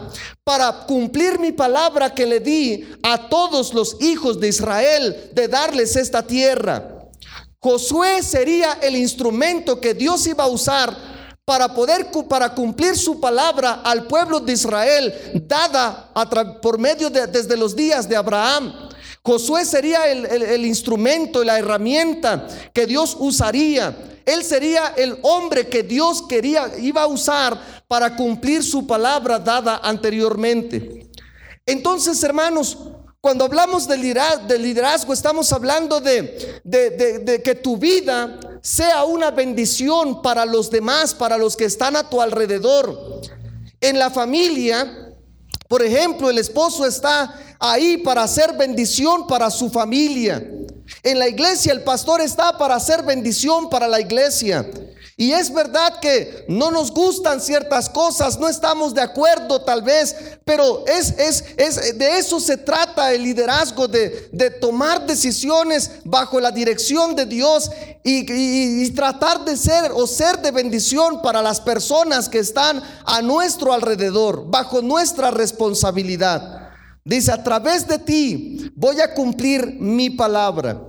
para 0.42 0.84
cumplir 0.86 1.38
mi 1.38 1.52
palabra 1.52 2.14
que 2.14 2.26
le 2.26 2.40
di 2.40 2.86
a 3.02 3.28
todos 3.28 3.74
los 3.74 3.96
hijos 4.00 4.40
de 4.40 4.48
Israel 4.48 5.30
de 5.32 5.48
darles 5.48 5.96
esta 5.96 6.22
tierra. 6.22 6.90
Josué 7.58 8.22
sería 8.22 8.74
el 8.82 8.94
instrumento 8.94 9.80
que 9.80 9.94
Dios 9.94 10.26
iba 10.26 10.44
a 10.44 10.48
usar 10.48 10.94
para 11.44 11.74
poder 11.74 12.06
para 12.28 12.54
cumplir 12.54 12.96
su 12.96 13.20
palabra 13.20 13.82
al 13.84 14.06
pueblo 14.06 14.40
de 14.40 14.52
Israel 14.52 15.44
dada 15.46 16.10
por 16.62 16.78
medio 16.78 17.10
de 17.10 17.26
desde 17.26 17.56
los 17.56 17.76
días 17.76 18.08
de 18.08 18.16
Abraham. 18.16 18.72
Josué 19.22 19.64
sería 19.64 20.10
el, 20.10 20.26
el 20.26 20.66
instrumento, 20.66 21.44
la 21.44 21.58
herramienta 21.58 22.46
que 22.72 22.86
Dios 22.86 23.16
usaría. 23.18 23.94
Él 24.26 24.42
sería 24.42 24.94
el 24.96 25.18
hombre 25.22 25.68
que 25.68 25.82
Dios 25.82 26.22
quería, 26.26 26.70
iba 26.78 27.02
a 27.02 27.06
usar 27.06 27.58
para 27.86 28.16
cumplir 28.16 28.62
su 28.62 28.86
palabra 28.86 29.38
dada 29.38 29.80
anteriormente. 29.82 31.10
Entonces, 31.66 32.22
hermanos, 32.22 32.76
cuando 33.24 33.46
hablamos 33.46 33.88
de 33.88 33.96
liderazgo, 33.96 35.14
estamos 35.14 35.50
hablando 35.50 35.98
de, 35.98 36.60
de, 36.62 37.42
que 37.42 37.54
tu 37.54 37.78
vida 37.78 38.38
sea 38.60 39.04
una 39.04 39.30
bendición 39.30 40.20
para 40.20 40.44
los 40.44 40.70
demás, 40.70 41.14
para 41.14 41.38
los 41.38 41.56
que 41.56 41.64
están 41.64 41.96
a 41.96 42.10
tu 42.10 42.20
alrededor. 42.20 43.22
En 43.80 43.98
la 43.98 44.10
familia, 44.10 45.16
por 45.68 45.82
ejemplo, 45.82 46.28
el 46.28 46.36
esposo 46.36 46.84
está 46.84 47.34
ahí 47.58 47.96
para 47.96 48.24
hacer 48.24 48.58
bendición 48.58 49.26
para 49.26 49.50
su 49.50 49.70
familia. 49.70 50.46
En 51.02 51.18
la 51.18 51.26
iglesia 51.26 51.72
el 51.72 51.82
pastor 51.82 52.20
está 52.20 52.58
para 52.58 52.74
hacer 52.74 53.04
bendición 53.04 53.70
para 53.70 53.88
la 53.88 54.02
iglesia. 54.02 54.70
Y 55.16 55.30
es 55.30 55.52
verdad 55.52 56.00
que 56.00 56.44
no 56.48 56.72
nos 56.72 56.90
gustan 56.90 57.40
ciertas 57.40 57.88
cosas, 57.88 58.38
no 58.40 58.48
estamos 58.48 58.94
de 58.94 59.00
acuerdo 59.00 59.62
tal 59.62 59.82
vez, 59.82 60.16
pero 60.44 60.84
es, 60.88 61.14
es, 61.16 61.44
es 61.56 61.96
de 61.96 62.18
eso 62.18 62.40
se 62.40 62.56
trata 62.56 63.12
el 63.12 63.22
liderazgo, 63.22 63.86
de, 63.86 64.28
de 64.32 64.50
tomar 64.50 65.06
decisiones 65.06 65.92
bajo 66.04 66.40
la 66.40 66.50
dirección 66.50 67.14
de 67.14 67.26
Dios 67.26 67.70
y, 68.02 68.26
y 68.82 68.90
tratar 68.90 69.44
de 69.44 69.56
ser 69.56 69.92
o 69.94 70.04
ser 70.08 70.42
de 70.42 70.50
bendición 70.50 71.22
para 71.22 71.40
las 71.42 71.60
personas 71.60 72.28
que 72.28 72.40
están 72.40 72.82
a 73.04 73.22
nuestro 73.22 73.72
alrededor, 73.72 74.50
bajo 74.50 74.82
nuestra 74.82 75.30
responsabilidad. 75.30 76.70
Dice, 77.04 77.30
a 77.30 77.44
través 77.44 77.86
de 77.86 77.98
ti 78.00 78.72
voy 78.74 79.00
a 79.00 79.14
cumplir 79.14 79.76
mi 79.78 80.10
palabra. 80.10 80.80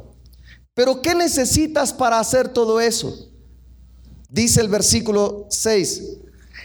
Pero 0.74 1.02
¿qué 1.02 1.14
necesitas 1.14 1.94
para 1.94 2.20
hacer 2.20 2.50
todo 2.50 2.82
eso? 2.82 3.35
Dice 4.36 4.60
el 4.60 4.68
versículo 4.68 5.48
6, 5.50 6.02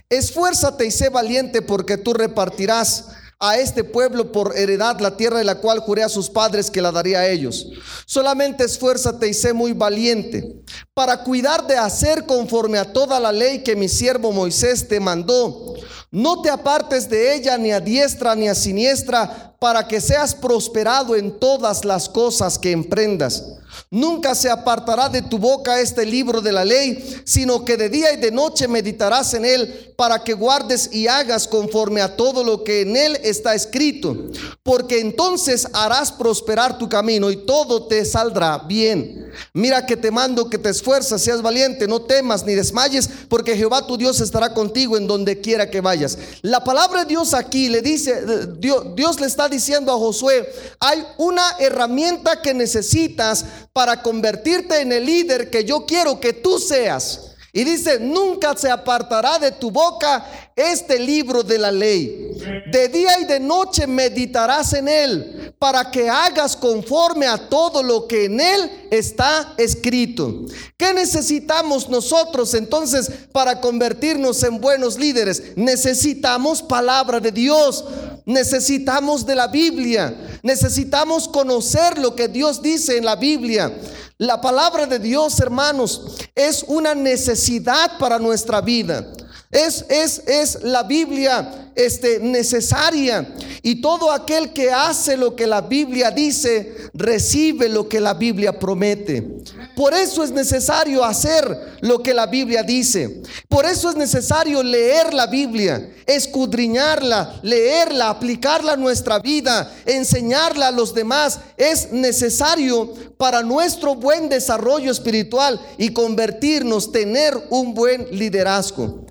esfuérzate 0.09 0.87
y 0.87 0.91
sé 0.91 1.09
valiente 1.09 1.63
porque 1.63 1.97
tú 1.97 2.13
repartirás 2.13 3.11
a 3.39 3.59
este 3.59 3.85
pueblo 3.85 4.33
por 4.33 4.59
heredad 4.59 4.99
la 4.99 5.17
tierra 5.17 5.39
de 5.39 5.45
la 5.45 5.55
cual 5.55 5.79
juré 5.79 6.03
a 6.03 6.09
sus 6.09 6.29
padres 6.29 6.69
que 6.69 6.83
la 6.83 6.91
daría 6.91 7.21
a 7.21 7.29
ellos. 7.29 7.69
Solamente 8.07 8.65
esfuérzate 8.65 9.29
y 9.29 9.35
sé 9.35 9.53
muy 9.53 9.73
valiente 9.73 10.65
para 10.95 11.23
cuidar 11.23 11.65
de 11.69 11.77
hacer 11.77 12.27
conforme 12.27 12.77
a 12.77 12.93
toda 12.93 13.21
la 13.21 13.31
ley 13.31 13.63
que 13.63 13.77
mi 13.77 13.89
siervo 13.89 14.33
Moisés 14.33 14.89
te 14.89 14.99
mandó. 14.99 15.75
No 16.11 16.43
te 16.43 16.51
apartes 16.51 17.09
de 17.09 17.37
ella 17.37 17.57
ni 17.57 17.71
a 17.71 17.79
diestra 17.79 18.35
ni 18.35 18.49
a 18.49 18.55
siniestra 18.57 19.55
para 19.61 19.87
que 19.87 20.01
seas 20.01 20.35
prosperado 20.35 21.15
en 21.15 21.39
todas 21.39 21.85
las 21.85 22.09
cosas 22.09 22.59
que 22.59 22.73
emprendas. 22.73 23.60
Nunca 23.91 24.35
se 24.35 24.51
apartará 24.51 25.09
de 25.09 25.23
tu 25.23 25.39
boca 25.39 25.81
este 25.81 26.05
libro 26.05 26.41
de 26.41 26.53
la 26.53 26.65
ley, 26.65 27.23
sino 27.25 27.65
que 27.65 27.77
de 27.77 27.89
día 27.89 28.13
y 28.13 28.17
de 28.17 28.31
noche 28.31 28.69
meditarás 28.69 29.35
en 29.35 29.45
él 29.45 29.95
para 29.97 30.23
que 30.23 30.35
guardes 30.35 30.91
y 30.93 31.07
hagas 31.09 31.47
conforme 31.47 32.01
a 32.01 32.17
todo 32.17 32.45
lo 32.45 32.65
que 32.65 32.83
en 32.83 32.97
él 32.97 33.19
está 33.23 33.55
escrito. 33.55 34.17
Porque 34.63 35.01
entonces 35.01 35.67
harás 35.73 36.13
prosperar 36.13 36.79
tu 36.79 36.89
camino 36.89 37.31
y 37.31 37.45
todo 37.45 37.87
te 37.87 38.05
saldrá 38.05 38.59
bien. 38.59 39.31
Mira 39.53 39.87
que 39.87 39.97
te 39.97 40.11
mando 40.11 40.51
que 40.51 40.59
te 40.59 40.69
esfuerzas, 40.69 41.23
seas 41.23 41.43
valiente, 41.43 41.87
no 41.87 42.03
temas 42.03 42.45
ni 42.45 42.55
desmayes, 42.55 43.09
porque 43.29 43.57
Jehová 43.57 43.87
tu 43.87 43.97
Dios 43.97 44.21
estará 44.21 44.55
contigo 44.55 44.97
en 44.97 45.07
donde 45.07 45.41
quiera 45.41 45.71
que 45.71 45.81
vayas. 45.81 46.19
La 46.43 46.63
palabra 46.65 47.01
de 47.01 47.07
Dios 47.07 47.35
aquí 47.35 47.69
le 47.69 47.83
dice, 47.83 48.23
Dios, 48.59 48.95
Dios 48.95 49.21
le 49.21 49.27
está 49.27 49.49
diciendo 49.49 49.93
a 49.93 49.99
Josué, 49.99 50.49
hay 50.79 51.05
una 51.19 51.57
herramienta 51.59 52.41
que 52.41 52.55
necesitas 52.55 53.45
para 53.73 54.03
convertirte 54.03 54.81
en 54.81 54.93
el 54.93 55.07
líder 55.07 55.51
que 55.51 55.65
yo 55.65 55.87
quiero 55.87 56.21
que 56.21 56.33
tú 56.33 56.59
seas. 56.59 57.30
Y 57.53 57.65
dice, 57.65 57.99
nunca 57.99 58.57
se 58.57 58.71
apartará 58.71 59.39
de 59.39 59.51
tu 59.51 59.71
boca 59.71 60.25
este 60.55 60.99
libro 60.99 61.43
de 61.43 61.59
la 61.59 61.73
ley. 61.73 62.33
De 62.71 62.89
día 62.89 63.19
y 63.21 63.25
de 63.25 63.41
noche 63.41 63.87
meditarás 63.87 64.73
en 64.73 64.89
él 64.89 65.55
para 65.59 65.91
que 65.91 66.09
hagas 66.09 66.57
conforme 66.57 67.27
a 67.27 67.37
todo 67.37 67.83
lo 67.83 68.07
que 68.07 68.27
en 68.27 68.41
él 68.41 68.89
está 68.91 69.55
escrito. 69.59 70.47
¿Qué 70.77 70.95
necesitamos 70.95 71.89
nosotros 71.89 72.55
entonces 72.55 73.11
para 73.33 73.61
convertirnos 73.61 74.43
en 74.45 74.61
buenos 74.61 74.99
líderes? 74.99 75.57
Necesitamos 75.57 76.63
palabra 76.63 77.21
de 77.21 77.33
Dios. 77.33 77.85
Necesitamos 78.27 79.27
de 79.27 79.35
la 79.35 79.49
Biblia. 79.49 80.15
Necesitamos 80.43 81.29
conocer 81.29 81.99
lo 81.99 82.15
que 82.15 82.29
Dios 82.29 82.63
dice 82.63 82.97
en 82.97 83.05
la 83.05 83.17
Biblia. 83.17 83.73
La 84.21 84.39
palabra 84.39 84.85
de 84.85 84.99
Dios, 84.99 85.41
hermanos, 85.41 86.19
es 86.35 86.63
una 86.69 86.95
necesidad 86.95 87.97
para 87.99 88.19
nuestra 88.19 88.61
vida. 88.61 89.07
Es, 89.51 89.85
es, 89.89 90.23
es 90.29 90.63
la 90.63 90.85
Biblia 90.85 91.73
este, 91.75 92.21
necesaria. 92.21 93.35
Y 93.63 93.81
todo 93.81 94.13
aquel 94.13 94.53
que 94.53 94.71
hace 94.71 95.17
lo 95.17 95.35
que 95.35 95.47
la 95.47 95.63
Biblia 95.63 96.13
dice, 96.13 96.77
recibe 96.95 97.69
lo 97.69 97.89
que 97.89 97.99
la 97.99 98.15
Biblia 98.15 98.59
promete. 98.61 99.43
Por 99.75 99.93
eso 99.93 100.23
es 100.23 100.31
necesario 100.31 101.05
hacer 101.05 101.79
lo 101.81 102.01
que 102.01 102.15
la 102.15 102.27
Biblia 102.27 102.63
dice. 102.63 103.23
Por 103.49 103.67
eso 103.67 103.91
es 103.91 103.97
necesario 103.97 104.63
leer 104.63 105.13
la 105.13 105.27
Biblia, 105.27 105.95
escudriñarla, 106.07 107.41
leerla, 107.43 108.11
aplicarla 108.11 108.75
a 108.75 108.77
nuestra 108.77 109.19
vida, 109.19 109.75
enseñarla 109.85 110.69
a 110.69 110.73
los 110.73 110.95
demás. 110.95 111.41
Es 111.57 111.91
necesario 111.91 112.95
para 113.17 113.43
nuestro 113.43 113.97
buen 113.97 114.29
desarrollo 114.29 114.93
espiritual 114.93 115.61
y 115.77 115.93
convertirnos, 115.93 116.93
tener 116.93 117.37
un 117.51 117.75
buen 117.75 118.07
liderazgo. 118.13 119.07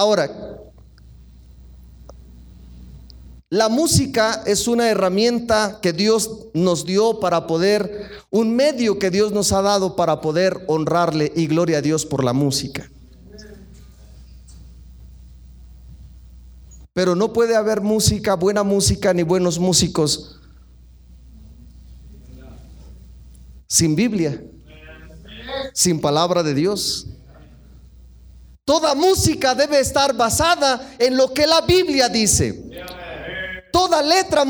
Ahora, 0.00 0.30
la 3.50 3.68
música 3.68 4.42
es 4.46 4.66
una 4.66 4.88
herramienta 4.88 5.78
que 5.82 5.92
Dios 5.92 6.46
nos 6.54 6.86
dio 6.86 7.20
para 7.20 7.46
poder, 7.46 8.08
un 8.30 8.56
medio 8.56 8.98
que 8.98 9.10
Dios 9.10 9.32
nos 9.32 9.52
ha 9.52 9.60
dado 9.60 9.96
para 9.96 10.22
poder 10.22 10.64
honrarle 10.68 11.30
y 11.36 11.46
gloria 11.48 11.76
a 11.76 11.82
Dios 11.82 12.06
por 12.06 12.24
la 12.24 12.32
música. 12.32 12.90
Pero 16.94 17.14
no 17.14 17.34
puede 17.34 17.54
haber 17.54 17.82
música, 17.82 18.36
buena 18.36 18.62
música, 18.62 19.12
ni 19.12 19.22
buenos 19.22 19.58
músicos 19.58 20.40
sin 23.66 23.94
Biblia, 23.94 24.42
sin 25.74 26.00
palabra 26.00 26.42
de 26.42 26.54
Dios. 26.54 27.06
Toda 28.70 28.94
música 28.94 29.52
debe 29.52 29.80
estar 29.80 30.14
basada 30.14 30.94
en 30.96 31.16
lo 31.16 31.34
que 31.34 31.44
la 31.44 31.60
Biblia 31.62 32.08
dice 32.08 32.70
toda 33.72 34.00
letra, 34.00 34.44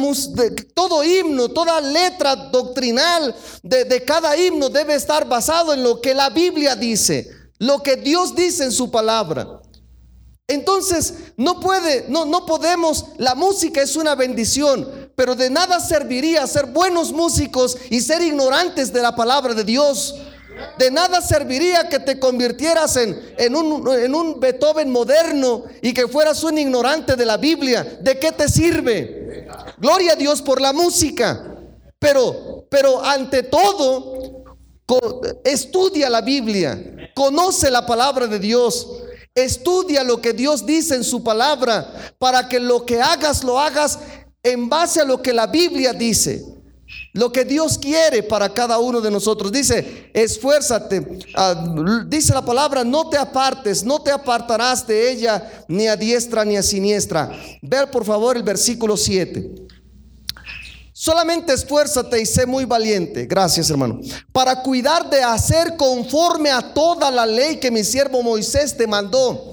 todo 0.75 1.03
himno, 1.03 1.49
toda 1.49 1.81
letra 1.81 2.37
doctrinal 2.37 3.35
de, 3.63 3.85
de 3.85 4.05
cada 4.05 4.37
himno 4.37 4.69
debe 4.69 4.95
estar 4.95 5.27
basado 5.27 5.73
en 5.73 5.83
lo 5.83 6.03
que 6.03 6.13
la 6.13 6.29
Biblia 6.29 6.77
dice, 6.77 7.31
lo 7.59 7.83
que 7.83 7.97
Dios 7.97 8.35
dice 8.35 8.65
en 8.65 8.73
su 8.73 8.91
palabra. 8.91 9.63
Entonces, 10.47 11.15
no 11.39 11.59
puede, 11.59 12.05
no, 12.11 12.27
no 12.27 12.45
podemos, 12.45 13.07
la 13.17 13.35
música 13.35 13.81
es 13.81 13.97
una 13.97 14.15
bendición, 14.17 15.11
pero 15.17 15.35
de 15.35 15.49
nada 15.49 15.81
serviría 15.81 16.47
ser 16.47 16.67
buenos 16.67 17.11
músicos 17.11 17.79
y 17.89 18.03
ser 18.03 18.21
ignorantes 18.21 18.93
de 18.93 19.01
la 19.01 19.17
palabra 19.17 19.55
de 19.55 19.65
Dios. 19.65 20.15
De 20.79 20.91
nada 20.91 21.21
serviría 21.21 21.89
que 21.89 22.01
te 22.01 22.19
convirtieras 22.19 22.97
en, 22.97 23.55
un, 23.55 23.87
un 24.15 24.41
Beethoven 24.41 24.91
moderno 24.91 25.65
y 25.83 25.93
que 25.93 26.09
fueras 26.09 26.43
un 26.45 26.59
ignorante 26.59 27.17
de 27.17 27.27
la 27.27 27.37
Biblia. 27.37 27.99
¿De 28.01 28.19
qué 28.19 28.33
te 28.33 28.49
sirve? 28.49 29.47
Gloria 29.79 30.13
a 30.13 30.17
Dios 30.17 30.43
por 30.43 30.61
la 30.61 30.73
música. 30.73 31.47
Pero, 31.99 32.67
pero 32.71 33.05
ante 33.05 33.43
todo, 33.43 34.45
estudia 35.45 36.09
la 36.09 36.23
Biblia, 36.23 37.11
conoce 37.15 37.71
la 37.71 37.85
palabra 37.87 38.27
de 38.27 38.39
Dios, 38.39 38.89
estudia 39.35 40.03
lo 40.03 40.21
que 40.21 40.33
Dios 40.33 40.65
dice 40.67 40.95
en 40.95 41.05
su 41.05 41.23
palabra 41.23 42.15
para 42.19 42.49
que 42.49 42.59
lo 42.59 42.85
que 42.87 43.01
hagas 43.01 43.45
lo 43.45 43.59
hagas 43.59 43.99
en 44.43 44.69
base 44.69 45.01
a 45.01 45.05
lo 45.05 45.21
que 45.23 45.33
la 45.33 45.47
Biblia 45.47 45.93
dice. 45.93 46.45
Lo 47.13 47.33
que 47.33 47.45
Dios 47.45 47.77
quiere 47.77 48.23
para 48.23 48.53
cada 48.53 48.79
uno 48.79 49.01
de 49.01 49.11
nosotros. 49.11 49.51
Dice, 49.51 50.11
esfuérzate. 50.15 51.19
Ah, 51.35 51.75
dice 52.07 52.33
la 52.33 52.45
palabra, 52.45 52.85
no 52.85 53.09
te 53.09 53.19
apartes, 53.19 53.83
no 53.83 54.01
te 54.01 54.13
apartarás 54.13 54.87
de 54.87 55.11
ella 55.11 55.65
ni 55.67 55.89
a 55.89 55.97
diestra 55.97 56.45
ni 56.45 56.57
a 56.57 56.63
siniestra. 56.63 57.33
Ver 57.63 57.91
por 57.91 58.05
favor 58.05 58.37
el 58.37 58.45
versículo 58.45 58.97
7. 58.97 59.69
Solamente 60.93 61.55
esfuérzate 61.55 62.21
y 62.21 62.27
sé 62.27 62.45
muy 62.45 62.67
valiente. 62.67 63.25
Gracias, 63.25 63.71
hermano. 63.71 64.01
Para 64.33 64.63
cuidar 64.63 65.09
de 65.09 65.23
hacer 65.23 65.77
conforme 65.79 66.51
a 66.51 66.75
toda 66.75 67.11
la 67.11 67.25
ley 67.25 67.57
que 67.57 67.71
mi 67.71 67.83
siervo 67.83 68.23
Moisés 68.23 68.77
te 68.77 68.87
mandó. 68.87 69.51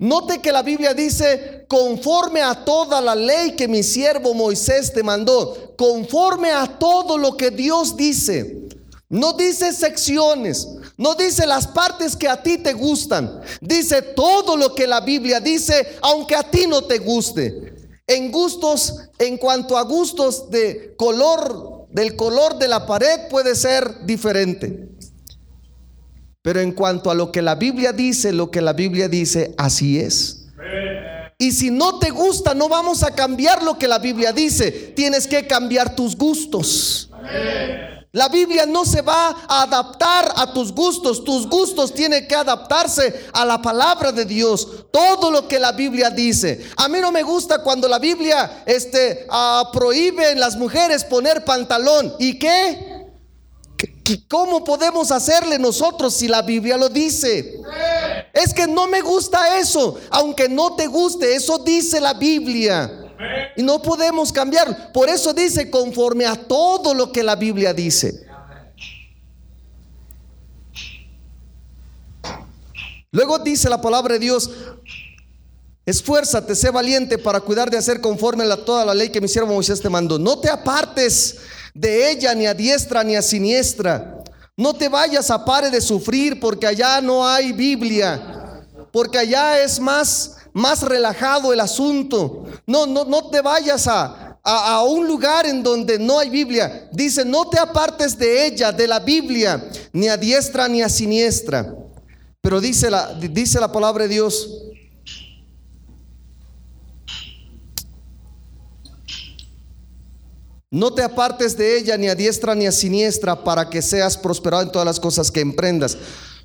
Note 0.00 0.40
que 0.40 0.52
la 0.52 0.62
Biblia 0.62 0.94
dice, 0.94 1.64
conforme 1.66 2.40
a 2.40 2.64
toda 2.64 3.00
la 3.00 3.16
ley 3.16 3.56
que 3.56 3.66
mi 3.66 3.82
siervo 3.82 4.32
Moisés 4.32 4.92
te 4.92 5.02
mandó, 5.02 5.74
conforme 5.76 6.52
a 6.52 6.78
todo 6.78 7.18
lo 7.18 7.36
que 7.36 7.50
Dios 7.50 7.96
dice. 7.96 8.68
No 9.08 9.32
dice 9.32 9.72
secciones, 9.72 10.68
no 10.96 11.14
dice 11.16 11.46
las 11.46 11.66
partes 11.66 12.14
que 12.14 12.28
a 12.28 12.42
ti 12.42 12.58
te 12.58 12.74
gustan, 12.74 13.40
dice 13.60 14.02
todo 14.02 14.56
lo 14.56 14.74
que 14.74 14.86
la 14.86 15.00
Biblia 15.00 15.40
dice, 15.40 15.96
aunque 16.02 16.36
a 16.36 16.48
ti 16.48 16.66
no 16.68 16.82
te 16.82 16.98
guste. 16.98 17.74
En 18.06 18.30
gustos, 18.30 18.94
en 19.18 19.36
cuanto 19.36 19.76
a 19.76 19.82
gustos 19.82 20.48
de 20.50 20.94
color, 20.96 21.86
del 21.90 22.14
color 22.14 22.58
de 22.58 22.68
la 22.68 22.86
pared 22.86 23.28
puede 23.30 23.56
ser 23.56 24.04
diferente. 24.04 24.90
Pero 26.42 26.60
en 26.60 26.72
cuanto 26.72 27.10
a 27.10 27.14
lo 27.14 27.32
que 27.32 27.42
la 27.42 27.56
Biblia 27.56 27.92
dice, 27.92 28.32
lo 28.32 28.50
que 28.50 28.60
la 28.60 28.72
Biblia 28.72 29.08
dice, 29.08 29.54
así 29.58 29.98
es. 29.98 30.46
Y 31.38 31.52
si 31.52 31.70
no 31.70 31.98
te 31.98 32.10
gusta, 32.10 32.52
no 32.52 32.68
vamos 32.68 33.02
a 33.02 33.14
cambiar 33.14 33.62
lo 33.62 33.78
que 33.78 33.86
la 33.86 33.98
Biblia 33.98 34.32
dice. 34.32 34.72
Tienes 34.96 35.26
que 35.28 35.46
cambiar 35.46 35.94
tus 35.94 36.16
gustos. 36.16 37.10
La 38.12 38.28
Biblia 38.28 38.64
no 38.64 38.84
se 38.84 39.02
va 39.02 39.36
a 39.46 39.62
adaptar 39.62 40.32
a 40.34 40.52
tus 40.52 40.72
gustos, 40.72 41.22
tus 41.24 41.46
gustos 41.46 41.92
tienen 41.92 42.26
que 42.26 42.34
adaptarse 42.34 43.26
a 43.34 43.44
la 43.44 43.60
palabra 43.60 44.10
de 44.12 44.24
Dios. 44.24 44.66
Todo 44.90 45.30
lo 45.30 45.46
que 45.46 45.58
la 45.60 45.72
Biblia 45.72 46.08
dice. 46.08 46.64
A 46.76 46.88
mí 46.88 46.98
no 47.00 47.12
me 47.12 47.22
gusta 47.22 47.62
cuando 47.62 47.86
la 47.86 47.98
Biblia 47.98 48.64
este, 48.64 49.26
ah, 49.28 49.70
prohíbe 49.72 50.32
en 50.32 50.40
las 50.40 50.56
mujeres 50.56 51.04
poner 51.04 51.44
pantalón. 51.44 52.14
¿Y 52.18 52.38
qué? 52.38 52.87
¿Cómo 54.16 54.64
podemos 54.64 55.10
hacerle 55.10 55.58
nosotros 55.58 56.14
si 56.14 56.28
la 56.28 56.42
Biblia 56.42 56.76
lo 56.76 56.88
dice? 56.88 57.60
Es 58.32 58.54
que 58.54 58.66
no 58.66 58.86
me 58.86 59.00
gusta 59.00 59.58
eso, 59.58 59.98
aunque 60.10 60.48
no 60.48 60.74
te 60.74 60.86
guste, 60.86 61.34
eso 61.34 61.58
dice 61.58 62.00
la 62.00 62.14
Biblia. 62.14 63.12
Y 63.56 63.62
no 63.62 63.82
podemos 63.82 64.32
cambiar. 64.32 64.92
Por 64.92 65.08
eso 65.08 65.34
dice 65.34 65.70
conforme 65.70 66.24
a 66.24 66.36
todo 66.36 66.94
lo 66.94 67.10
que 67.12 67.22
la 67.22 67.36
Biblia 67.36 67.74
dice. 67.74 68.26
Luego 73.10 73.38
dice 73.38 73.68
la 73.68 73.80
palabra 73.80 74.14
de 74.14 74.20
Dios, 74.20 74.50
esfuérzate, 75.86 76.54
sé 76.54 76.70
valiente 76.70 77.16
para 77.16 77.40
cuidar 77.40 77.70
de 77.70 77.78
hacer 77.78 78.00
conforme 78.00 78.44
a 78.44 78.64
toda 78.64 78.84
la 78.84 78.94
ley 78.94 79.08
que 79.08 79.20
mi 79.20 79.28
siervo 79.28 79.54
Moisés 79.54 79.80
te 79.80 79.88
mandó. 79.88 80.18
No 80.18 80.38
te 80.38 80.50
apartes 80.50 81.38
de 81.74 82.10
ella 82.10 82.34
ni 82.34 82.46
a 82.46 82.54
diestra 82.54 83.02
ni 83.04 83.16
a 83.16 83.22
siniestra. 83.22 84.22
No 84.56 84.74
te 84.74 84.88
vayas 84.88 85.30
a 85.30 85.44
pare 85.44 85.70
de 85.70 85.80
sufrir 85.80 86.40
porque 86.40 86.66
allá 86.66 87.00
no 87.00 87.26
hay 87.26 87.52
Biblia. 87.52 88.64
Porque 88.90 89.18
allá 89.18 89.62
es 89.62 89.78
más 89.78 90.38
más 90.58 90.82
relajado 90.82 91.52
el 91.52 91.60
asunto. 91.60 92.44
No, 92.66 92.86
no, 92.86 93.04
no 93.04 93.30
te 93.30 93.40
vayas 93.40 93.86
a, 93.86 94.36
a, 94.42 94.82
un 94.82 95.06
lugar 95.06 95.46
en 95.46 95.62
donde 95.62 95.98
no 95.98 96.18
hay 96.18 96.28
Biblia. 96.28 96.88
Dice, 96.92 97.24
no 97.24 97.48
te 97.48 97.58
apartes 97.58 98.18
de 98.18 98.46
ella, 98.46 98.72
de 98.72 98.86
la 98.86 98.98
Biblia, 98.98 99.64
ni 99.92 100.08
a 100.08 100.16
diestra 100.16 100.68
ni 100.68 100.82
a 100.82 100.88
siniestra. 100.88 101.74
Pero 102.40 102.60
dice 102.60 102.90
la, 102.90 103.14
dice 103.14 103.60
la 103.60 103.70
palabra 103.70 104.04
de 104.04 104.10
Dios. 104.14 104.64
No 110.70 110.92
te 110.92 111.02
apartes 111.02 111.56
de 111.56 111.78
ella 111.78 111.96
ni 111.96 112.08
a 112.08 112.14
diestra 112.14 112.54
ni 112.54 112.66
a 112.66 112.72
siniestra 112.72 113.42
para 113.42 113.70
que 113.70 113.82
seas 113.82 114.16
prosperado 114.16 114.62
en 114.62 114.72
todas 114.72 114.86
las 114.86 115.00
cosas 115.00 115.30
que 115.30 115.40
emprendas. 115.40 115.96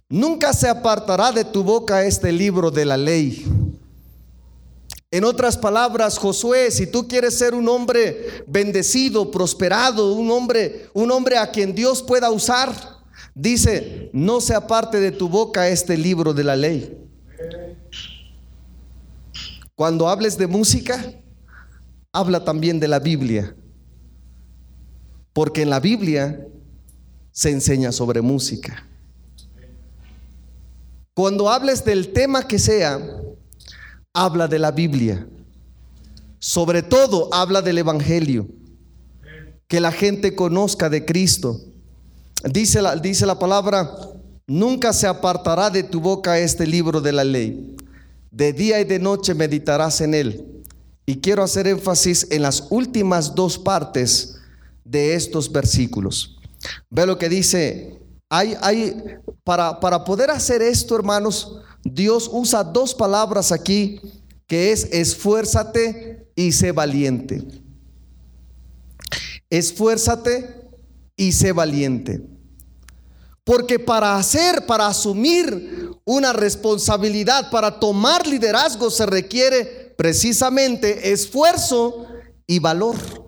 Nunca 0.10 0.54
se 0.54 0.70
apartará 0.70 1.32
de 1.32 1.44
tu 1.44 1.64
boca 1.64 2.06
este 2.06 2.32
libro 2.32 2.72
de 2.72 2.86
la 2.86 2.98
ley 2.98 3.46
en 5.14 5.26
otras 5.26 5.60
palabras, 5.60 6.18
Josué, 6.18 6.72
si 6.72 6.88
tú 6.88 7.08
quieres 7.08 7.38
ser 7.38 7.54
un 7.54 7.70
hombre 7.70 8.44
bendecido, 8.48 9.30
prosperado, 9.30 10.12
un 10.16 10.32
hombre, 10.32 10.90
un 10.96 11.12
hombre 11.12 11.38
a 11.38 11.52
quien 11.52 11.76
Dios 11.76 12.02
pueda 12.02 12.32
usar, 12.32 12.74
dice, 13.36 14.10
no 14.12 14.42
se 14.42 14.56
aparte 14.56 15.00
de 15.00 15.12
tu 15.12 15.30
boca 15.30 15.70
este 15.70 15.98
libro 15.98 16.34
de 16.34 16.44
la 16.44 16.56
ley. 16.56 16.98
Cuando 19.76 20.10
hables 20.10 20.36
de 20.36 20.48
música, 20.48 21.14
habla 22.12 22.44
también 22.44 22.80
de 22.80 22.88
la 22.88 22.98
Biblia. 22.98 23.56
Porque 25.34 25.63
en 25.63 25.72
la 25.72 25.80
Biblia 25.80 26.48
se 27.32 27.50
enseña 27.50 27.91
sobre 27.91 28.22
música. 28.22 28.88
Cuando 31.15 31.50
hables 31.50 31.84
del 31.84 32.13
tema 32.13 32.48
que 32.48 32.60
sea, 32.60 33.00
habla 34.13 34.48
de 34.48 34.60
la 34.60 34.72
Biblia. 34.72 35.28
Sobre 36.39 36.84
todo 36.84 37.30
habla 37.34 37.62
del 37.62 37.80
Evangelio. 37.80 38.48
Que 39.67 39.80
la 39.80 39.91
gente 39.91 40.36
conozca 40.36 40.89
de 40.89 41.04
Cristo. 41.06 41.60
Dice 42.43 42.82
la, 42.82 42.96
dice 42.96 43.26
la 43.26 43.39
palabra, 43.39 43.96
nunca 44.46 44.93
se 44.93 45.08
apartará 45.08 45.69
de 45.69 45.84
tu 45.84 46.00
boca 46.00 46.38
este 46.38 46.67
libro 46.67 47.02
de 47.02 47.12
la 47.12 47.24
ley. 47.24 47.76
De 48.30 48.54
día 48.54 48.80
y 48.80 48.84
de 48.84 49.00
noche 49.00 49.34
meditarás 49.34 50.02
en 50.02 50.13
él. 50.13 50.63
Y 51.06 51.17
quiero 51.17 51.43
hacer 51.43 51.67
énfasis 51.67 52.28
en 52.30 52.43
las 52.43 52.67
últimas 52.69 53.34
dos 53.36 53.58
partes 53.58 54.33
de 54.84 55.15
estos 55.15 55.52
versículos. 55.52 56.38
Ve 56.89 57.06
lo 57.06 57.17
que 57.17 57.30
dice. 57.30 58.00
Hay, 58.30 58.56
hay, 58.62 58.96
para, 59.43 59.80
para 59.80 60.04
poder 60.04 60.32
hacer 60.32 60.62
esto, 60.62 60.96
hermanos, 60.96 61.60
Dios 61.84 62.30
usa 62.32 62.63
dos 62.63 62.96
palabras 62.96 63.52
aquí 63.52 64.00
que 64.48 64.72
es 64.72 64.86
esfuérzate 64.91 66.28
y 66.36 66.52
sé 66.52 66.72
valiente. 66.72 67.43
Esfuérzate 69.50 70.69
y 71.15 71.32
sé 71.32 71.52
valiente. 71.52 72.22
Porque 73.43 73.78
para 73.78 74.15
hacer, 74.15 74.65
para 74.65 74.88
asumir 74.88 75.91
una 76.06 76.34
responsabilidad, 76.34 77.52
para 77.52 77.80
tomar 77.80 78.26
liderazgo 78.26 78.89
se 78.89 79.06
requiere 79.06 79.93
precisamente 79.98 81.12
esfuerzo 81.12 82.08
y 82.48 82.60
valor. 82.60 83.23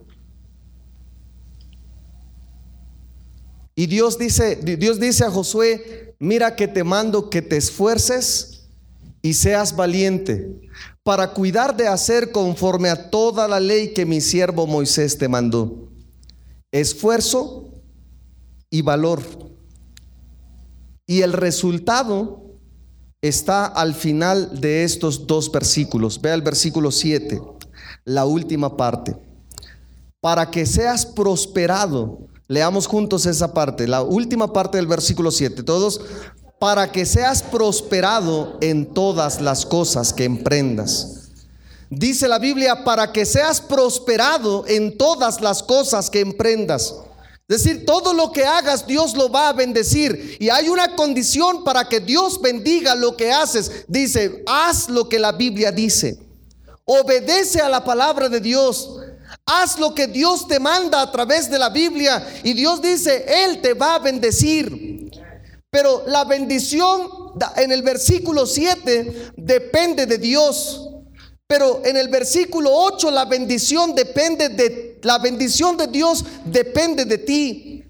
Y 3.76 3.88
Dios 3.88 4.18
dice, 4.18 4.56
Dios 4.56 5.00
dice 5.00 5.26
a 5.26 5.32
Josué, 5.32 6.16
mira 6.18 6.56
que 6.56 6.68
te 6.68 6.84
mando 6.84 7.30
que 7.30 7.42
te 7.42 7.58
esfuerces 7.58 8.68
y 9.22 9.34
seas 9.34 9.76
valiente 9.76 10.62
para 11.04 11.34
cuidar 11.34 11.76
de 11.76 11.88
hacer 11.88 12.32
conforme 12.32 12.90
a 12.90 13.10
toda 13.10 13.48
la 13.48 13.60
ley 13.60 13.94
que 13.94 14.06
mi 14.06 14.22
siervo 14.22 14.66
Moisés 14.66 15.18
te 15.18 15.28
mandó. 15.28 15.90
Esfuerzo 16.72 17.70
y 18.70 18.82
valor. 18.82 19.22
Y 21.06 21.22
el 21.22 21.34
resultado 21.34 22.46
está 23.22 23.66
al 23.66 23.94
final 23.94 24.62
de 24.62 24.84
estos 24.84 25.28
dos 25.28 25.52
versículos. 25.52 26.22
Ve 26.22 26.34
el 26.34 26.42
versículo 26.42 26.92
7, 26.92 27.42
la 28.06 28.26
última 28.26 28.78
parte. 28.78 29.16
Para 30.22 30.50
que 30.50 30.66
seas 30.66 31.06
prosperado 31.06 32.28
Leamos 32.48 32.86
juntos 32.86 33.26
esa 33.26 33.54
parte, 33.54 33.88
la 33.88 34.04
última 34.04 34.54
parte 34.54 34.78
del 34.78 34.88
versículo 34.88 35.32
7. 35.32 35.64
Todos, 35.64 36.02
para 36.60 36.92
que 36.92 37.06
seas 37.06 37.42
prosperado 37.42 38.58
en 38.62 38.94
todas 38.94 39.42
las 39.42 39.66
cosas 39.66 40.14
que 40.14 40.26
emprendas. 40.26 41.32
Dice 41.90 42.28
la 42.28 42.40
Biblia, 42.40 42.84
para 42.84 43.12
que 43.12 43.26
seas 43.26 43.62
prosperado 43.62 44.66
en 44.68 44.98
todas 44.98 45.42
las 45.42 45.64
cosas 45.64 46.10
que 46.10 46.20
emprendas. 46.20 46.96
Es 47.48 47.64
decir, 47.64 47.86
todo 47.86 48.14
lo 48.14 48.32
que 48.32 48.44
hagas, 48.44 48.88
Dios 48.88 49.16
lo 49.16 49.30
va 49.30 49.50
a 49.50 49.54
bendecir. 49.54 50.38
Y 50.40 50.50
hay 50.50 50.68
una 50.68 50.96
condición 50.96 51.64
para 51.64 51.88
que 51.88 52.00
Dios 52.00 52.42
bendiga 52.42 52.96
lo 52.96 53.16
que 53.16 53.32
haces. 53.32 53.86
Dice, 53.88 54.44
haz 54.48 54.90
lo 54.90 55.08
que 55.08 55.20
la 55.20 55.32
Biblia 55.32 55.72
dice. 55.72 56.20
Obedece 56.86 57.62
a 57.62 57.70
la 57.70 57.84
palabra 57.84 58.30
de 58.30 58.40
Dios. 58.40 58.98
Haz 59.46 59.78
lo 59.78 59.94
que 59.94 60.08
Dios 60.08 60.48
te 60.48 60.60
manda 60.60 61.02
a 61.02 61.12
través 61.12 61.50
de 61.50 61.60
la 61.60 61.70
Biblia 61.70 62.26
y 62.44 62.54
Dios 62.54 62.82
dice, 62.82 63.26
Él 63.28 63.62
te 63.62 63.74
va 63.74 63.96
a 63.96 64.00
bendecir. 64.00 65.12
Pero 65.70 66.04
la 66.08 66.24
bendición 66.24 67.10
en 67.58 67.72
el 67.72 67.84
versículo 67.84 68.46
7 68.46 69.34
depende 69.38 70.06
de 70.06 70.18
Dios. 70.18 70.90
Pero 71.48 71.82
en 71.86 71.96
el 71.96 72.08
versículo 72.08 72.72
8 72.74 73.12
la 73.12 73.26
bendición 73.26 73.94
depende 73.94 74.50
de 74.50 75.00
la 75.06 75.20
bendición 75.20 75.78
de 75.78 75.86
Dios 75.88 76.26
depende 76.46 77.06
de 77.06 77.20
ti. 77.20 77.84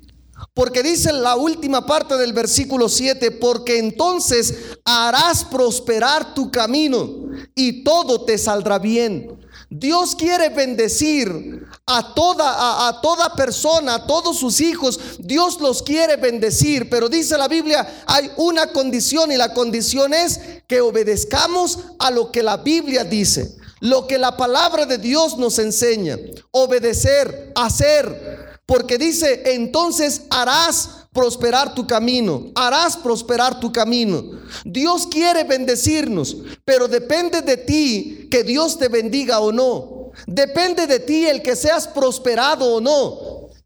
Porque 0.53 0.83
dice 0.83 1.13
la 1.13 1.37
última 1.37 1.85
parte 1.85 2.17
del 2.17 2.33
versículo 2.33 2.89
7, 2.89 3.31
porque 3.31 3.79
entonces 3.79 4.53
harás 4.83 5.45
prosperar 5.45 6.33
tu 6.33 6.51
camino 6.51 7.29
y 7.55 7.83
todo 7.83 8.25
te 8.25 8.37
saldrá 8.37 8.79
bien. 8.79 9.44
Dios 9.69 10.15
quiere 10.15 10.49
bendecir 10.49 11.65
a 11.85 12.13
toda, 12.13 12.87
a, 12.87 13.01
toda 13.01 13.33
persona, 13.35 13.95
a 13.95 14.07
todos 14.07 14.37
sus 14.37 14.61
hijos. 14.61 14.99
Dios 15.19 15.59
los 15.59 15.83
quiere 15.83 16.17
bendecir, 16.17 16.89
pero 16.89 17.09
dice 17.09 17.37
la 17.37 17.47
Biblia, 17.47 18.03
hay 18.05 18.31
una 18.37 18.71
condición 18.71 19.31
y 19.31 19.37
la 19.37 19.53
condición 19.53 20.13
es 20.13 20.39
que 20.67 20.81
obedezcamos 20.81 21.79
a 21.99 22.11
lo 22.11 22.31
que 22.31 22.43
la 22.43 22.57
Biblia 22.57 23.03
dice, 23.03 23.55
lo 23.79 24.07
que 24.07 24.17
la 24.17 24.37
palabra 24.37 24.85
de 24.85 24.97
Dios 24.97 25.37
nos 25.37 25.59
enseña. 25.59 26.17
Obedecer, 26.51 27.51
hacer. 27.55 28.59
Porque 28.65 28.97
dice, 28.97 29.43
entonces 29.53 30.23
harás 30.31 31.04
prosperar 31.15 31.73
tu 31.73 31.87
camino, 31.87 32.51
harás 32.53 32.97
prosperar 32.97 33.59
tu 33.59 33.71
camino. 33.71 34.21
Dios 34.65 35.07
quiere 35.07 35.45
bendecirnos, 35.45 36.37
pero 36.65 36.87
depende 36.87 37.41
de 37.41 37.57
ti 37.57 38.27
que 38.29 38.43
Dios 38.43 38.77
te 38.77 38.89
bendiga 38.89 39.39
o 39.39 39.51
no. 39.51 40.11
Depende 40.27 40.85
de 40.87 40.99
ti 40.99 41.25
el 41.25 41.41
que 41.41 41.55
seas 41.55 41.87
prosperado 41.87 42.75
o 42.75 42.81
no. 42.81 43.17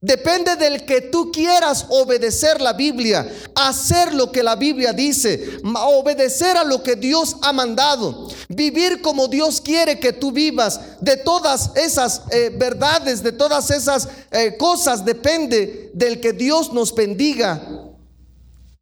Depende 0.02 0.56
del 0.56 0.86
que 0.86 1.02
tú 1.02 1.30
quieras 1.30 1.86
obedecer 1.90 2.62
la 2.62 2.72
Biblia, 2.72 3.30
hacer 3.54 4.14
lo 4.14 4.32
que 4.32 4.42
la 4.42 4.56
Biblia 4.56 4.94
dice, 4.94 5.60
obedecer 5.64 6.56
a 6.56 6.64
lo 6.64 6.82
que 6.82 6.96
Dios 6.96 7.36
ha 7.42 7.52
mandado, 7.52 8.30
vivir 8.48 9.02
como 9.02 9.28
Dios 9.28 9.60
quiere 9.60 10.00
que 10.00 10.14
tú 10.14 10.32
vivas. 10.32 10.80
De 11.02 11.18
todas 11.18 11.72
esas 11.76 12.22
eh, 12.32 12.50
verdades, 12.58 13.22
de 13.22 13.34
todas 13.34 13.72
esas 13.72 14.08
eh, 14.32 14.56
cosas, 14.58 15.04
depende 15.04 15.92
del 15.94 16.22
que 16.22 16.32
Dios 16.32 16.72
nos 16.72 16.96
bendiga 16.96 17.62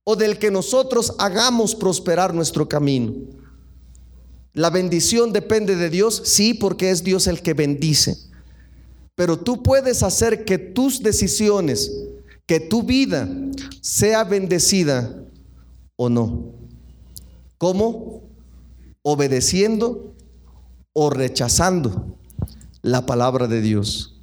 o 0.03 0.15
del 0.15 0.37
que 0.37 0.51
nosotros 0.51 1.15
hagamos 1.17 1.73
prosperar 1.73 2.31
nuestro 2.31 2.69
camino. 2.69 3.13
La 4.53 4.69
bendición 4.69 5.33
depende 5.33 5.75
de 5.75 5.89
Dios, 5.89 6.21
sí, 6.25 6.53
porque 6.53 6.91
es 6.91 7.03
Dios 7.03 7.25
el 7.25 7.41
que 7.41 7.55
bendice. 7.55 8.17
Pero 9.17 9.39
tú 9.39 9.63
puedes 9.63 10.03
hacer 10.03 10.45
que 10.45 10.59
tus 10.59 11.01
decisiones, 11.01 11.91
que 12.45 12.59
tu 12.59 12.83
vida 12.83 13.27
sea 13.81 14.23
bendecida 14.23 15.23
o 15.95 16.07
no. 16.07 16.53
¿Cómo? 17.57 18.29
Obedeciendo 19.01 20.13
o 20.93 21.09
rechazando 21.09 22.15
la 22.83 23.07
palabra 23.07 23.47
de 23.47 23.61
Dios. 23.61 24.21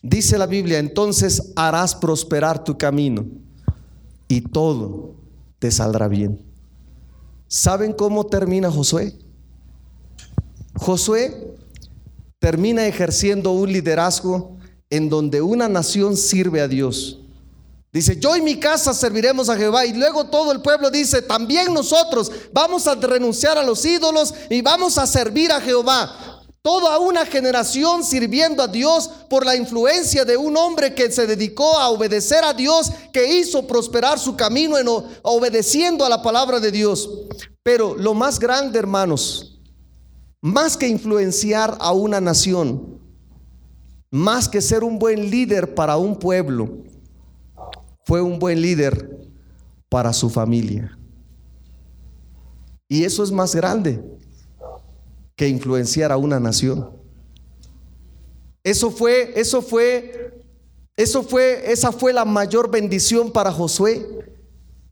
Dice 0.00 0.38
la 0.38 0.46
Biblia, 0.46 0.78
entonces 0.78 1.52
harás 1.56 1.96
prosperar 1.96 2.62
tu 2.62 2.78
camino 2.78 3.26
y 4.28 4.42
todo 4.42 5.16
te 5.58 5.72
saldrá 5.72 6.06
bien. 6.06 6.40
¿Saben 7.48 7.92
cómo 7.92 8.24
termina 8.26 8.70
Josué? 8.70 9.18
Josué 10.76 11.58
termina 12.40 12.86
ejerciendo 12.86 13.52
un 13.52 13.72
liderazgo 13.72 14.58
en 14.88 15.08
donde 15.08 15.40
una 15.40 15.68
nación 15.68 16.16
sirve 16.16 16.60
a 16.60 16.66
Dios. 16.66 17.18
Dice, 17.92 18.18
yo 18.18 18.36
y 18.36 18.40
mi 18.40 18.58
casa 18.58 18.94
serviremos 18.94 19.48
a 19.48 19.56
Jehová. 19.56 19.84
Y 19.84 19.92
luego 19.92 20.26
todo 20.26 20.52
el 20.52 20.62
pueblo 20.62 20.90
dice, 20.90 21.22
también 21.22 21.72
nosotros 21.74 22.30
vamos 22.52 22.86
a 22.86 22.94
renunciar 22.94 23.58
a 23.58 23.62
los 23.62 23.84
ídolos 23.84 24.32
y 24.48 24.62
vamos 24.62 24.96
a 24.96 25.06
servir 25.06 25.50
a 25.52 25.60
Jehová. 25.60 26.40
Toda 26.62 26.98
una 26.98 27.24
generación 27.24 28.04
sirviendo 28.04 28.62
a 28.62 28.68
Dios 28.68 29.10
por 29.28 29.46
la 29.46 29.56
influencia 29.56 30.24
de 30.24 30.36
un 30.36 30.56
hombre 30.56 30.94
que 30.94 31.10
se 31.10 31.26
dedicó 31.26 31.78
a 31.78 31.88
obedecer 31.88 32.44
a 32.44 32.52
Dios, 32.52 32.92
que 33.12 33.38
hizo 33.38 33.66
prosperar 33.66 34.18
su 34.18 34.36
camino 34.36 34.78
en 34.78 34.86
obedeciendo 35.22 36.04
a 36.04 36.08
la 36.08 36.22
palabra 36.22 36.60
de 36.60 36.70
Dios. 36.70 37.08
Pero 37.62 37.96
lo 37.96 38.14
más 38.14 38.38
grande, 38.38 38.78
hermanos, 38.78 39.59
más 40.40 40.76
que 40.76 40.88
influenciar 40.88 41.76
a 41.80 41.92
una 41.92 42.20
nación, 42.20 42.98
más 44.10 44.48
que 44.48 44.60
ser 44.60 44.82
un 44.82 44.98
buen 44.98 45.30
líder 45.30 45.74
para 45.74 45.96
un 45.96 46.18
pueblo, 46.18 46.78
fue 48.04 48.20
un 48.22 48.38
buen 48.38 48.60
líder 48.60 49.28
para 49.88 50.12
su 50.12 50.30
familia. 50.30 50.96
Y 52.88 53.04
eso 53.04 53.22
es 53.22 53.30
más 53.30 53.54
grande 53.54 54.02
que 55.36 55.48
influenciar 55.48 56.10
a 56.10 56.16
una 56.16 56.40
nación. 56.40 56.90
Eso 58.64 58.90
fue, 58.90 59.32
eso 59.36 59.62
fue, 59.62 60.42
eso 60.96 61.22
fue, 61.22 61.70
esa 61.70 61.92
fue 61.92 62.12
la 62.12 62.24
mayor 62.24 62.70
bendición 62.70 63.30
para 63.30 63.52
Josué. 63.52 64.06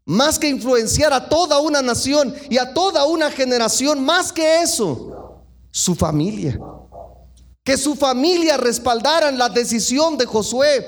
Más 0.07 0.39
que 0.39 0.49
influenciar 0.49 1.13
a 1.13 1.29
toda 1.29 1.61
una 1.61 1.83
nación 1.83 2.35
y 2.49 2.57
a 2.57 2.73
toda 2.73 3.05
una 3.05 3.31
generación, 3.31 4.03
más 4.05 4.33
que 4.33 4.63
eso, 4.63 5.17
su 5.79 5.95
familia. 5.95 6.59
Que 7.62 7.77
su 7.77 7.95
familia 7.95 8.57
respaldara 8.57 9.31
la 9.31 9.49
decisión 9.49 10.19
de 10.19 10.27
Josué. 10.27 10.85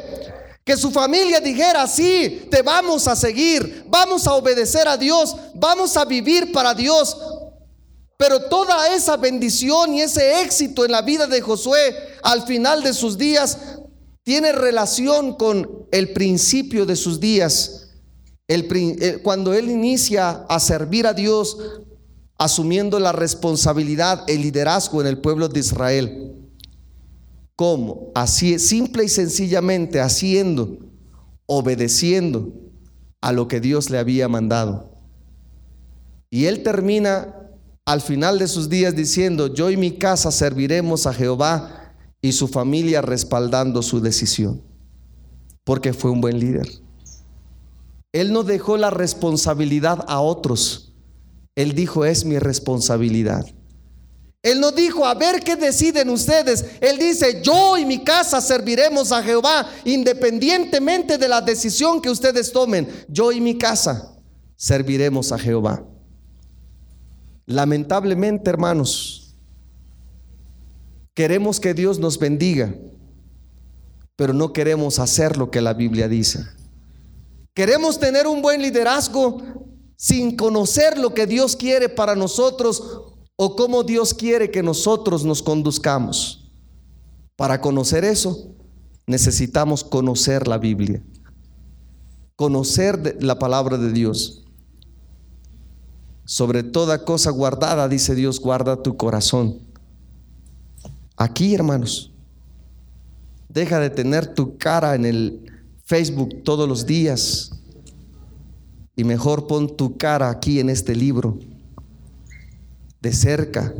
Que 0.64 0.76
su 0.76 0.90
familia 0.90 1.40
dijera, 1.40 1.87
sí, 1.87 2.48
te 2.50 2.62
vamos 2.62 3.07
a 3.07 3.14
seguir, 3.14 3.85
vamos 3.88 4.26
a 4.26 4.35
obedecer 4.35 4.88
a 4.88 4.96
Dios, 4.96 5.37
vamos 5.55 5.96
a 5.96 6.05
vivir 6.05 6.50
para 6.50 6.74
Dios. 6.74 7.16
Pero 8.16 8.48
toda 8.48 8.92
esa 8.92 9.16
bendición 9.16 9.94
y 9.94 10.03
ese 10.03 10.42
éxito 10.42 10.85
en 10.85 10.90
la 10.90 11.03
vida 11.03 11.29
de 11.29 11.40
Josué 11.40 11.96
al 12.22 12.42
final 12.42 12.83
de 12.83 12.92
sus 12.92 13.16
días 13.16 13.59
tiene 14.24 14.50
relación 14.50 15.37
con 15.37 15.87
el 15.92 16.12
principio 16.12 16.85
de 16.85 16.96
sus 16.96 17.20
días. 17.20 17.90
El, 18.48 19.22
cuando 19.22 19.55
él 19.55 19.70
inicia 19.70 20.44
a 20.48 20.59
servir 20.59 21.07
a 21.07 21.14
Dios, 21.14 21.57
asumiendo 22.40 22.98
la 22.98 23.12
responsabilidad, 23.12 24.24
el 24.26 24.40
liderazgo 24.40 25.03
en 25.03 25.07
el 25.07 25.18
pueblo 25.18 25.46
de 25.50 25.61
Israel. 25.61 26.33
¿Cómo? 27.55 28.11
Así, 28.14 28.59
simple 28.59 29.05
y 29.05 29.11
sencillamente 29.11 30.00
haciendo, 30.00 30.79
obedeciendo 31.44 32.50
a 33.20 33.33
lo 33.33 33.46
que 33.46 33.61
Dios 33.61 33.90
le 33.90 33.98
había 33.98 34.26
mandado. 34.26 34.90
Y 36.31 36.46
él 36.46 36.62
termina 36.62 37.37
al 37.85 38.00
final 38.00 38.38
de 38.38 38.48
sus 38.48 38.70
días 38.70 38.96
diciendo, 38.96 39.53
yo 39.53 39.70
y 39.70 39.76
mi 39.76 39.90
casa 39.98 40.33
serviremos 40.33 41.07
a 41.07 41.12
Jehová 41.12 41.92
y 42.22 42.33
su 42.33 42.48
familia 42.48 43.03
respaldando 43.03 43.83
su 43.83 44.00
decisión, 44.00 44.62
porque 45.62 45.92
fue 45.92 46.11
un 46.11 46.22
buen 46.22 46.40
líder. 46.40 46.66
Él 48.12 48.33
no 48.33 48.44
dejó 48.44 48.79
la 48.79 48.88
responsabilidad 48.88 50.07
a 50.09 50.20
otros 50.20 50.89
él 51.61 51.75
dijo, 51.75 52.05
es 52.05 52.25
mi 52.25 52.38
responsabilidad. 52.38 53.44
Él 54.42 54.61
no 54.61 54.73
dijo, 54.73 55.05
a 55.05 55.14
ver 55.14 55.40
qué 55.40 55.57
deciden 55.57 56.09
ustedes. 56.09 56.64
Él 56.81 56.99
dice, 56.99 57.42
yo 57.42 57.77
y 57.77 57.85
mi 57.85 58.03
casa 58.03 58.40
serviremos 58.40 59.12
a 59.12 59.23
Jehová 59.23 59.68
independientemente 59.85 61.18
de 61.18 61.29
la 61.29 61.42
decisión 61.42 62.01
que 62.01 62.09
ustedes 62.09 62.51
tomen. 62.51 62.88
Yo 63.09 63.33
y 63.33 63.40
mi 63.40 63.59
casa 63.59 64.16
serviremos 64.57 65.33
a 65.33 65.38
Jehová. 65.38 65.85
Lamentablemente, 67.44 68.49
hermanos, 68.49 69.37
queremos 71.12 71.61
que 71.61 71.75
Dios 71.75 71.99
nos 71.99 72.18
bendiga, 72.18 72.75
pero 74.16 74.33
no 74.33 74.55
queremos 74.55 74.99
hacer 74.99 75.37
lo 75.37 75.51
que 75.51 75.61
la 75.61 75.75
Biblia 75.75 76.09
dice. 76.09 76.46
Queremos 77.53 77.99
tener 78.01 78.27
un 78.27 78.40
buen 78.40 78.62
liderazgo, 78.62 79.42
sin 80.00 80.34
conocer 80.34 80.96
lo 80.96 81.12
que 81.12 81.26
Dios 81.26 81.56
quiere 81.56 81.90
para 81.90 82.16
nosotros 82.16 82.82
o 83.36 83.54
cómo 83.54 83.82
Dios 83.82 84.14
quiere 84.14 84.50
que 84.50 84.62
nosotros 84.62 85.26
nos 85.26 85.42
conduzcamos. 85.42 86.50
Para 87.36 87.60
conocer 87.60 88.06
eso, 88.06 88.54
necesitamos 89.06 89.84
conocer 89.84 90.48
la 90.48 90.56
Biblia, 90.56 91.02
conocer 92.34 93.18
la 93.22 93.38
palabra 93.38 93.76
de 93.76 93.92
Dios. 93.92 94.46
Sobre 96.24 96.62
toda 96.62 97.04
cosa 97.04 97.30
guardada, 97.30 97.86
dice 97.86 98.14
Dios, 98.14 98.40
guarda 98.40 98.82
tu 98.82 98.96
corazón. 98.96 99.58
Aquí, 101.14 101.54
hermanos, 101.54 102.10
deja 103.50 103.78
de 103.78 103.90
tener 103.90 104.32
tu 104.32 104.56
cara 104.56 104.94
en 104.94 105.04
el 105.04 105.62
Facebook 105.84 106.42
todos 106.42 106.66
los 106.66 106.86
días 106.86 107.50
y 109.00 109.04
mejor 109.04 109.46
pon 109.46 109.78
tu 109.78 109.96
cara 109.96 110.28
aquí 110.28 110.60
en 110.60 110.68
este 110.68 110.94
libro, 110.94 111.38
de 113.00 113.14
cerca, 113.14 113.72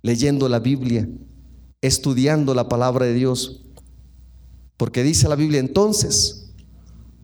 leyendo 0.00 0.48
la 0.48 0.60
Biblia, 0.60 1.06
estudiando 1.82 2.54
la 2.54 2.66
palabra 2.66 3.04
de 3.04 3.12
Dios. 3.12 3.66
Porque 4.78 5.02
dice 5.02 5.28
la 5.28 5.36
Biblia, 5.36 5.60
entonces, 5.60 6.54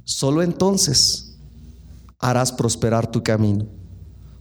solo 0.05 0.43
entonces 0.43 1.39
harás 2.19 2.53
prosperar 2.53 3.11
tu 3.11 3.23
camino. 3.23 3.67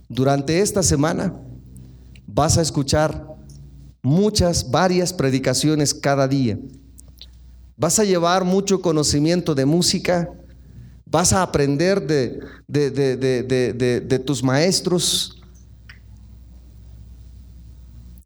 Durante 0.09 0.59
esta 0.59 0.83
semana 0.83 1.33
vas 2.27 2.57
a 2.57 2.61
escuchar 2.61 3.37
muchas, 4.01 4.69
varias 4.69 5.13
predicaciones 5.13 5.93
cada 5.93 6.27
día. 6.27 6.59
Vas 7.77 7.99
a 7.99 8.03
llevar 8.03 8.43
mucho 8.43 8.81
conocimiento 8.81 9.55
de 9.55 9.65
música, 9.65 10.29
Vas 11.11 11.33
a 11.33 11.43
aprender 11.43 12.07
de, 12.07 12.39
de, 12.69 14.19
tus 14.25 14.41
maestros 14.41 15.37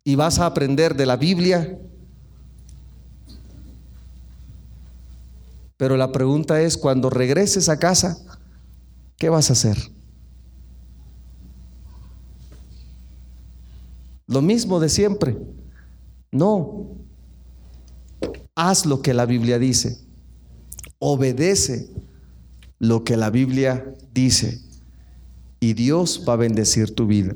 y 0.04 0.14
vas 0.14 0.38
a 0.38 0.46
aprender 0.46 0.96
de 0.96 1.08
la 1.08 1.18
Biblia. 1.18 1.80
Pero 5.78 5.98
la 5.98 6.12
pregunta 6.12 6.62
es, 6.62 6.78
cuando 6.78 7.10
regreses 7.10 7.70
a 7.70 7.80
casa, 7.80 8.20
¿qué 9.18 9.30
vas 9.30 9.50
a 9.50 9.54
hacer? 9.54 9.78
Lo 14.28 14.44
mismo 14.44 14.80
de 14.80 14.90
siempre. 14.90 15.36
No. 16.32 16.92
Haz 18.54 18.86
lo 18.86 19.02
que 19.02 19.16
la 19.16 19.26
Biblia 19.26 19.58
dice. 19.58 20.06
Obedece 21.00 21.90
lo 22.88 23.04
que 23.04 23.18
la 23.18 23.30
Biblia 23.30 23.94
dice 24.14 24.62
y 25.60 25.74
Dios 25.74 26.24
va 26.28 26.34
a 26.34 26.38
bendecir 26.38 26.94
tu 26.94 27.08
vida. 27.08 27.36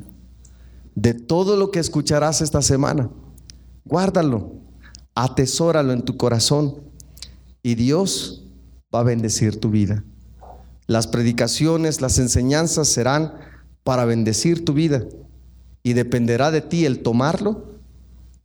De 0.95 1.13
todo 1.13 1.55
lo 1.55 1.71
que 1.71 1.79
escucharás 1.79 2.41
esta 2.41 2.61
semana, 2.61 3.09
guárdalo, 3.85 4.53
atesóralo 5.15 5.93
en 5.93 6.03
tu 6.03 6.17
corazón 6.17 6.75
y 7.63 7.75
Dios 7.75 8.43
va 8.93 8.99
a 8.99 9.03
bendecir 9.03 9.59
tu 9.59 9.69
vida. 9.69 10.03
Las 10.87 11.07
predicaciones, 11.07 12.01
las 12.01 12.19
enseñanzas 12.19 12.87
serán 12.87 13.33
para 13.83 14.05
bendecir 14.05 14.65
tu 14.65 14.73
vida 14.73 15.05
y 15.83 15.93
dependerá 15.93 16.51
de 16.51 16.61
ti 16.61 16.85
el 16.85 17.01
tomarlo 17.01 17.79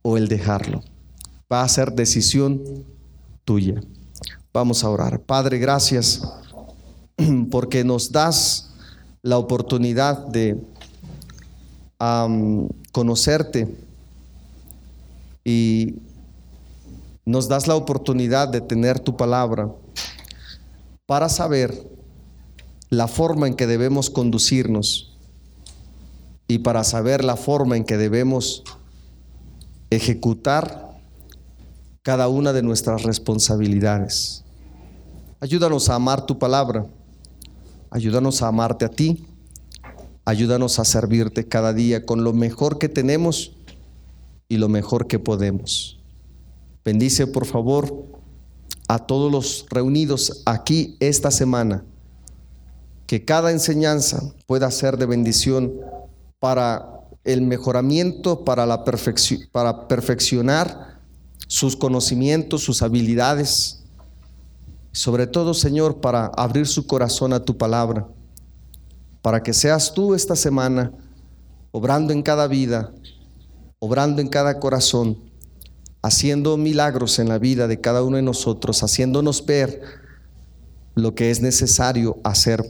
o 0.01 0.17
el 0.17 0.27
dejarlo. 0.27 0.81
Va 1.51 1.61
a 1.61 1.69
ser 1.69 1.93
decisión 1.93 2.63
tuya. 3.43 3.81
Vamos 4.53 4.83
a 4.83 4.89
orar. 4.89 5.21
Padre, 5.21 5.59
gracias 5.59 6.21
porque 7.51 7.83
nos 7.83 8.11
das 8.11 8.71
la 9.21 9.37
oportunidad 9.37 10.27
de 10.27 10.61
conocerte 12.91 13.75
y 15.43 15.95
nos 17.25 17.47
das 17.47 17.67
la 17.67 17.75
oportunidad 17.75 18.49
de 18.49 18.61
tener 18.61 18.99
tu 18.99 19.17
palabra 19.17 19.71
para 21.05 21.29
saber 21.29 21.89
la 22.89 23.07
forma 23.07 23.47
en 23.47 23.55
que 23.55 23.67
debemos 23.67 24.09
conducirnos 24.09 25.15
y 26.47 26.59
para 26.59 26.83
saber 26.83 27.23
la 27.23 27.35
forma 27.35 27.77
en 27.77 27.83
que 27.83 27.97
debemos 27.97 28.63
ejecutar 29.89 30.99
cada 32.03 32.27
una 32.27 32.53
de 32.53 32.61
nuestras 32.61 33.03
responsabilidades. 33.03 34.43
Ayúdanos 35.39 35.89
a 35.89 35.95
amar 35.95 36.25
tu 36.25 36.37
palabra, 36.37 36.85
ayúdanos 37.91 38.41
a 38.41 38.47
amarte 38.47 38.85
a 38.85 38.89
ti, 38.89 39.25
ayúdanos 40.25 40.79
a 40.79 40.85
servirte 40.85 41.47
cada 41.47 41.73
día 41.73 42.05
con 42.05 42.23
lo 42.23 42.33
mejor 42.33 42.79
que 42.79 42.89
tenemos 42.89 43.53
y 44.49 44.57
lo 44.57 44.69
mejor 44.69 45.07
que 45.07 45.19
podemos. 45.19 45.99
Bendice 46.83 47.27
por 47.27 47.45
favor 47.45 48.05
a 48.87 48.99
todos 48.99 49.31
los 49.31 49.65
reunidos 49.69 50.43
aquí 50.45 50.97
esta 50.99 51.31
semana, 51.31 51.83
que 53.07 53.25
cada 53.25 53.51
enseñanza 53.51 54.33
pueda 54.45 54.69
ser 54.71 54.97
de 54.97 55.05
bendición 55.05 55.73
para 56.39 57.01
el 57.23 57.41
mejoramiento, 57.41 58.45
para, 58.45 58.65
la 58.65 58.83
para 59.51 59.87
perfeccionar 59.87 60.99
sus 61.47 61.75
conocimientos, 61.75 62.63
sus 62.63 62.81
habilidades, 62.81 63.84
sobre 64.95 65.27
todo, 65.27 65.53
Señor, 65.53 65.99
para 65.99 66.27
abrir 66.27 66.65
su 66.67 66.87
corazón 66.87 67.33
a 67.33 67.43
tu 67.43 67.57
palabra, 67.57 68.07
para 69.21 69.43
que 69.43 69.51
seas 69.51 69.93
tú 69.93 70.15
esta 70.15 70.37
semana 70.37 70.93
obrando 71.71 72.13
en 72.13 72.21
cada 72.21 72.47
vida, 72.47 72.93
obrando 73.79 74.21
en 74.21 74.29
cada 74.29 74.57
corazón, 74.57 75.19
haciendo 76.01 76.55
milagros 76.55 77.19
en 77.19 77.27
la 77.27 77.39
vida 77.39 77.67
de 77.67 77.81
cada 77.81 78.03
uno 78.03 78.15
de 78.15 78.21
nosotros, 78.21 78.83
haciéndonos 78.83 79.45
ver 79.45 79.81
lo 80.95 81.13
que 81.13 81.29
es 81.29 81.41
necesario 81.41 82.17
hacer 82.23 82.63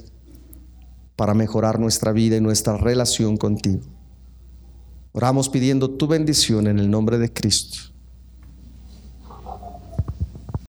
para 1.16 1.36
mejorar 1.36 1.80
nuestra 1.80 2.12
vida 2.12 2.38
y 2.38 2.42
nuestra 2.42 2.76
relación 2.76 3.38
contigo. 3.38 3.84
Oramos 5.12 5.48
pidiendo 5.48 5.92
tu 5.92 6.08
bendición 6.08 6.66
en 6.66 6.80
el 6.80 6.90
nombre 6.90 7.20
de 7.20 7.32
Cristo. 7.32 7.95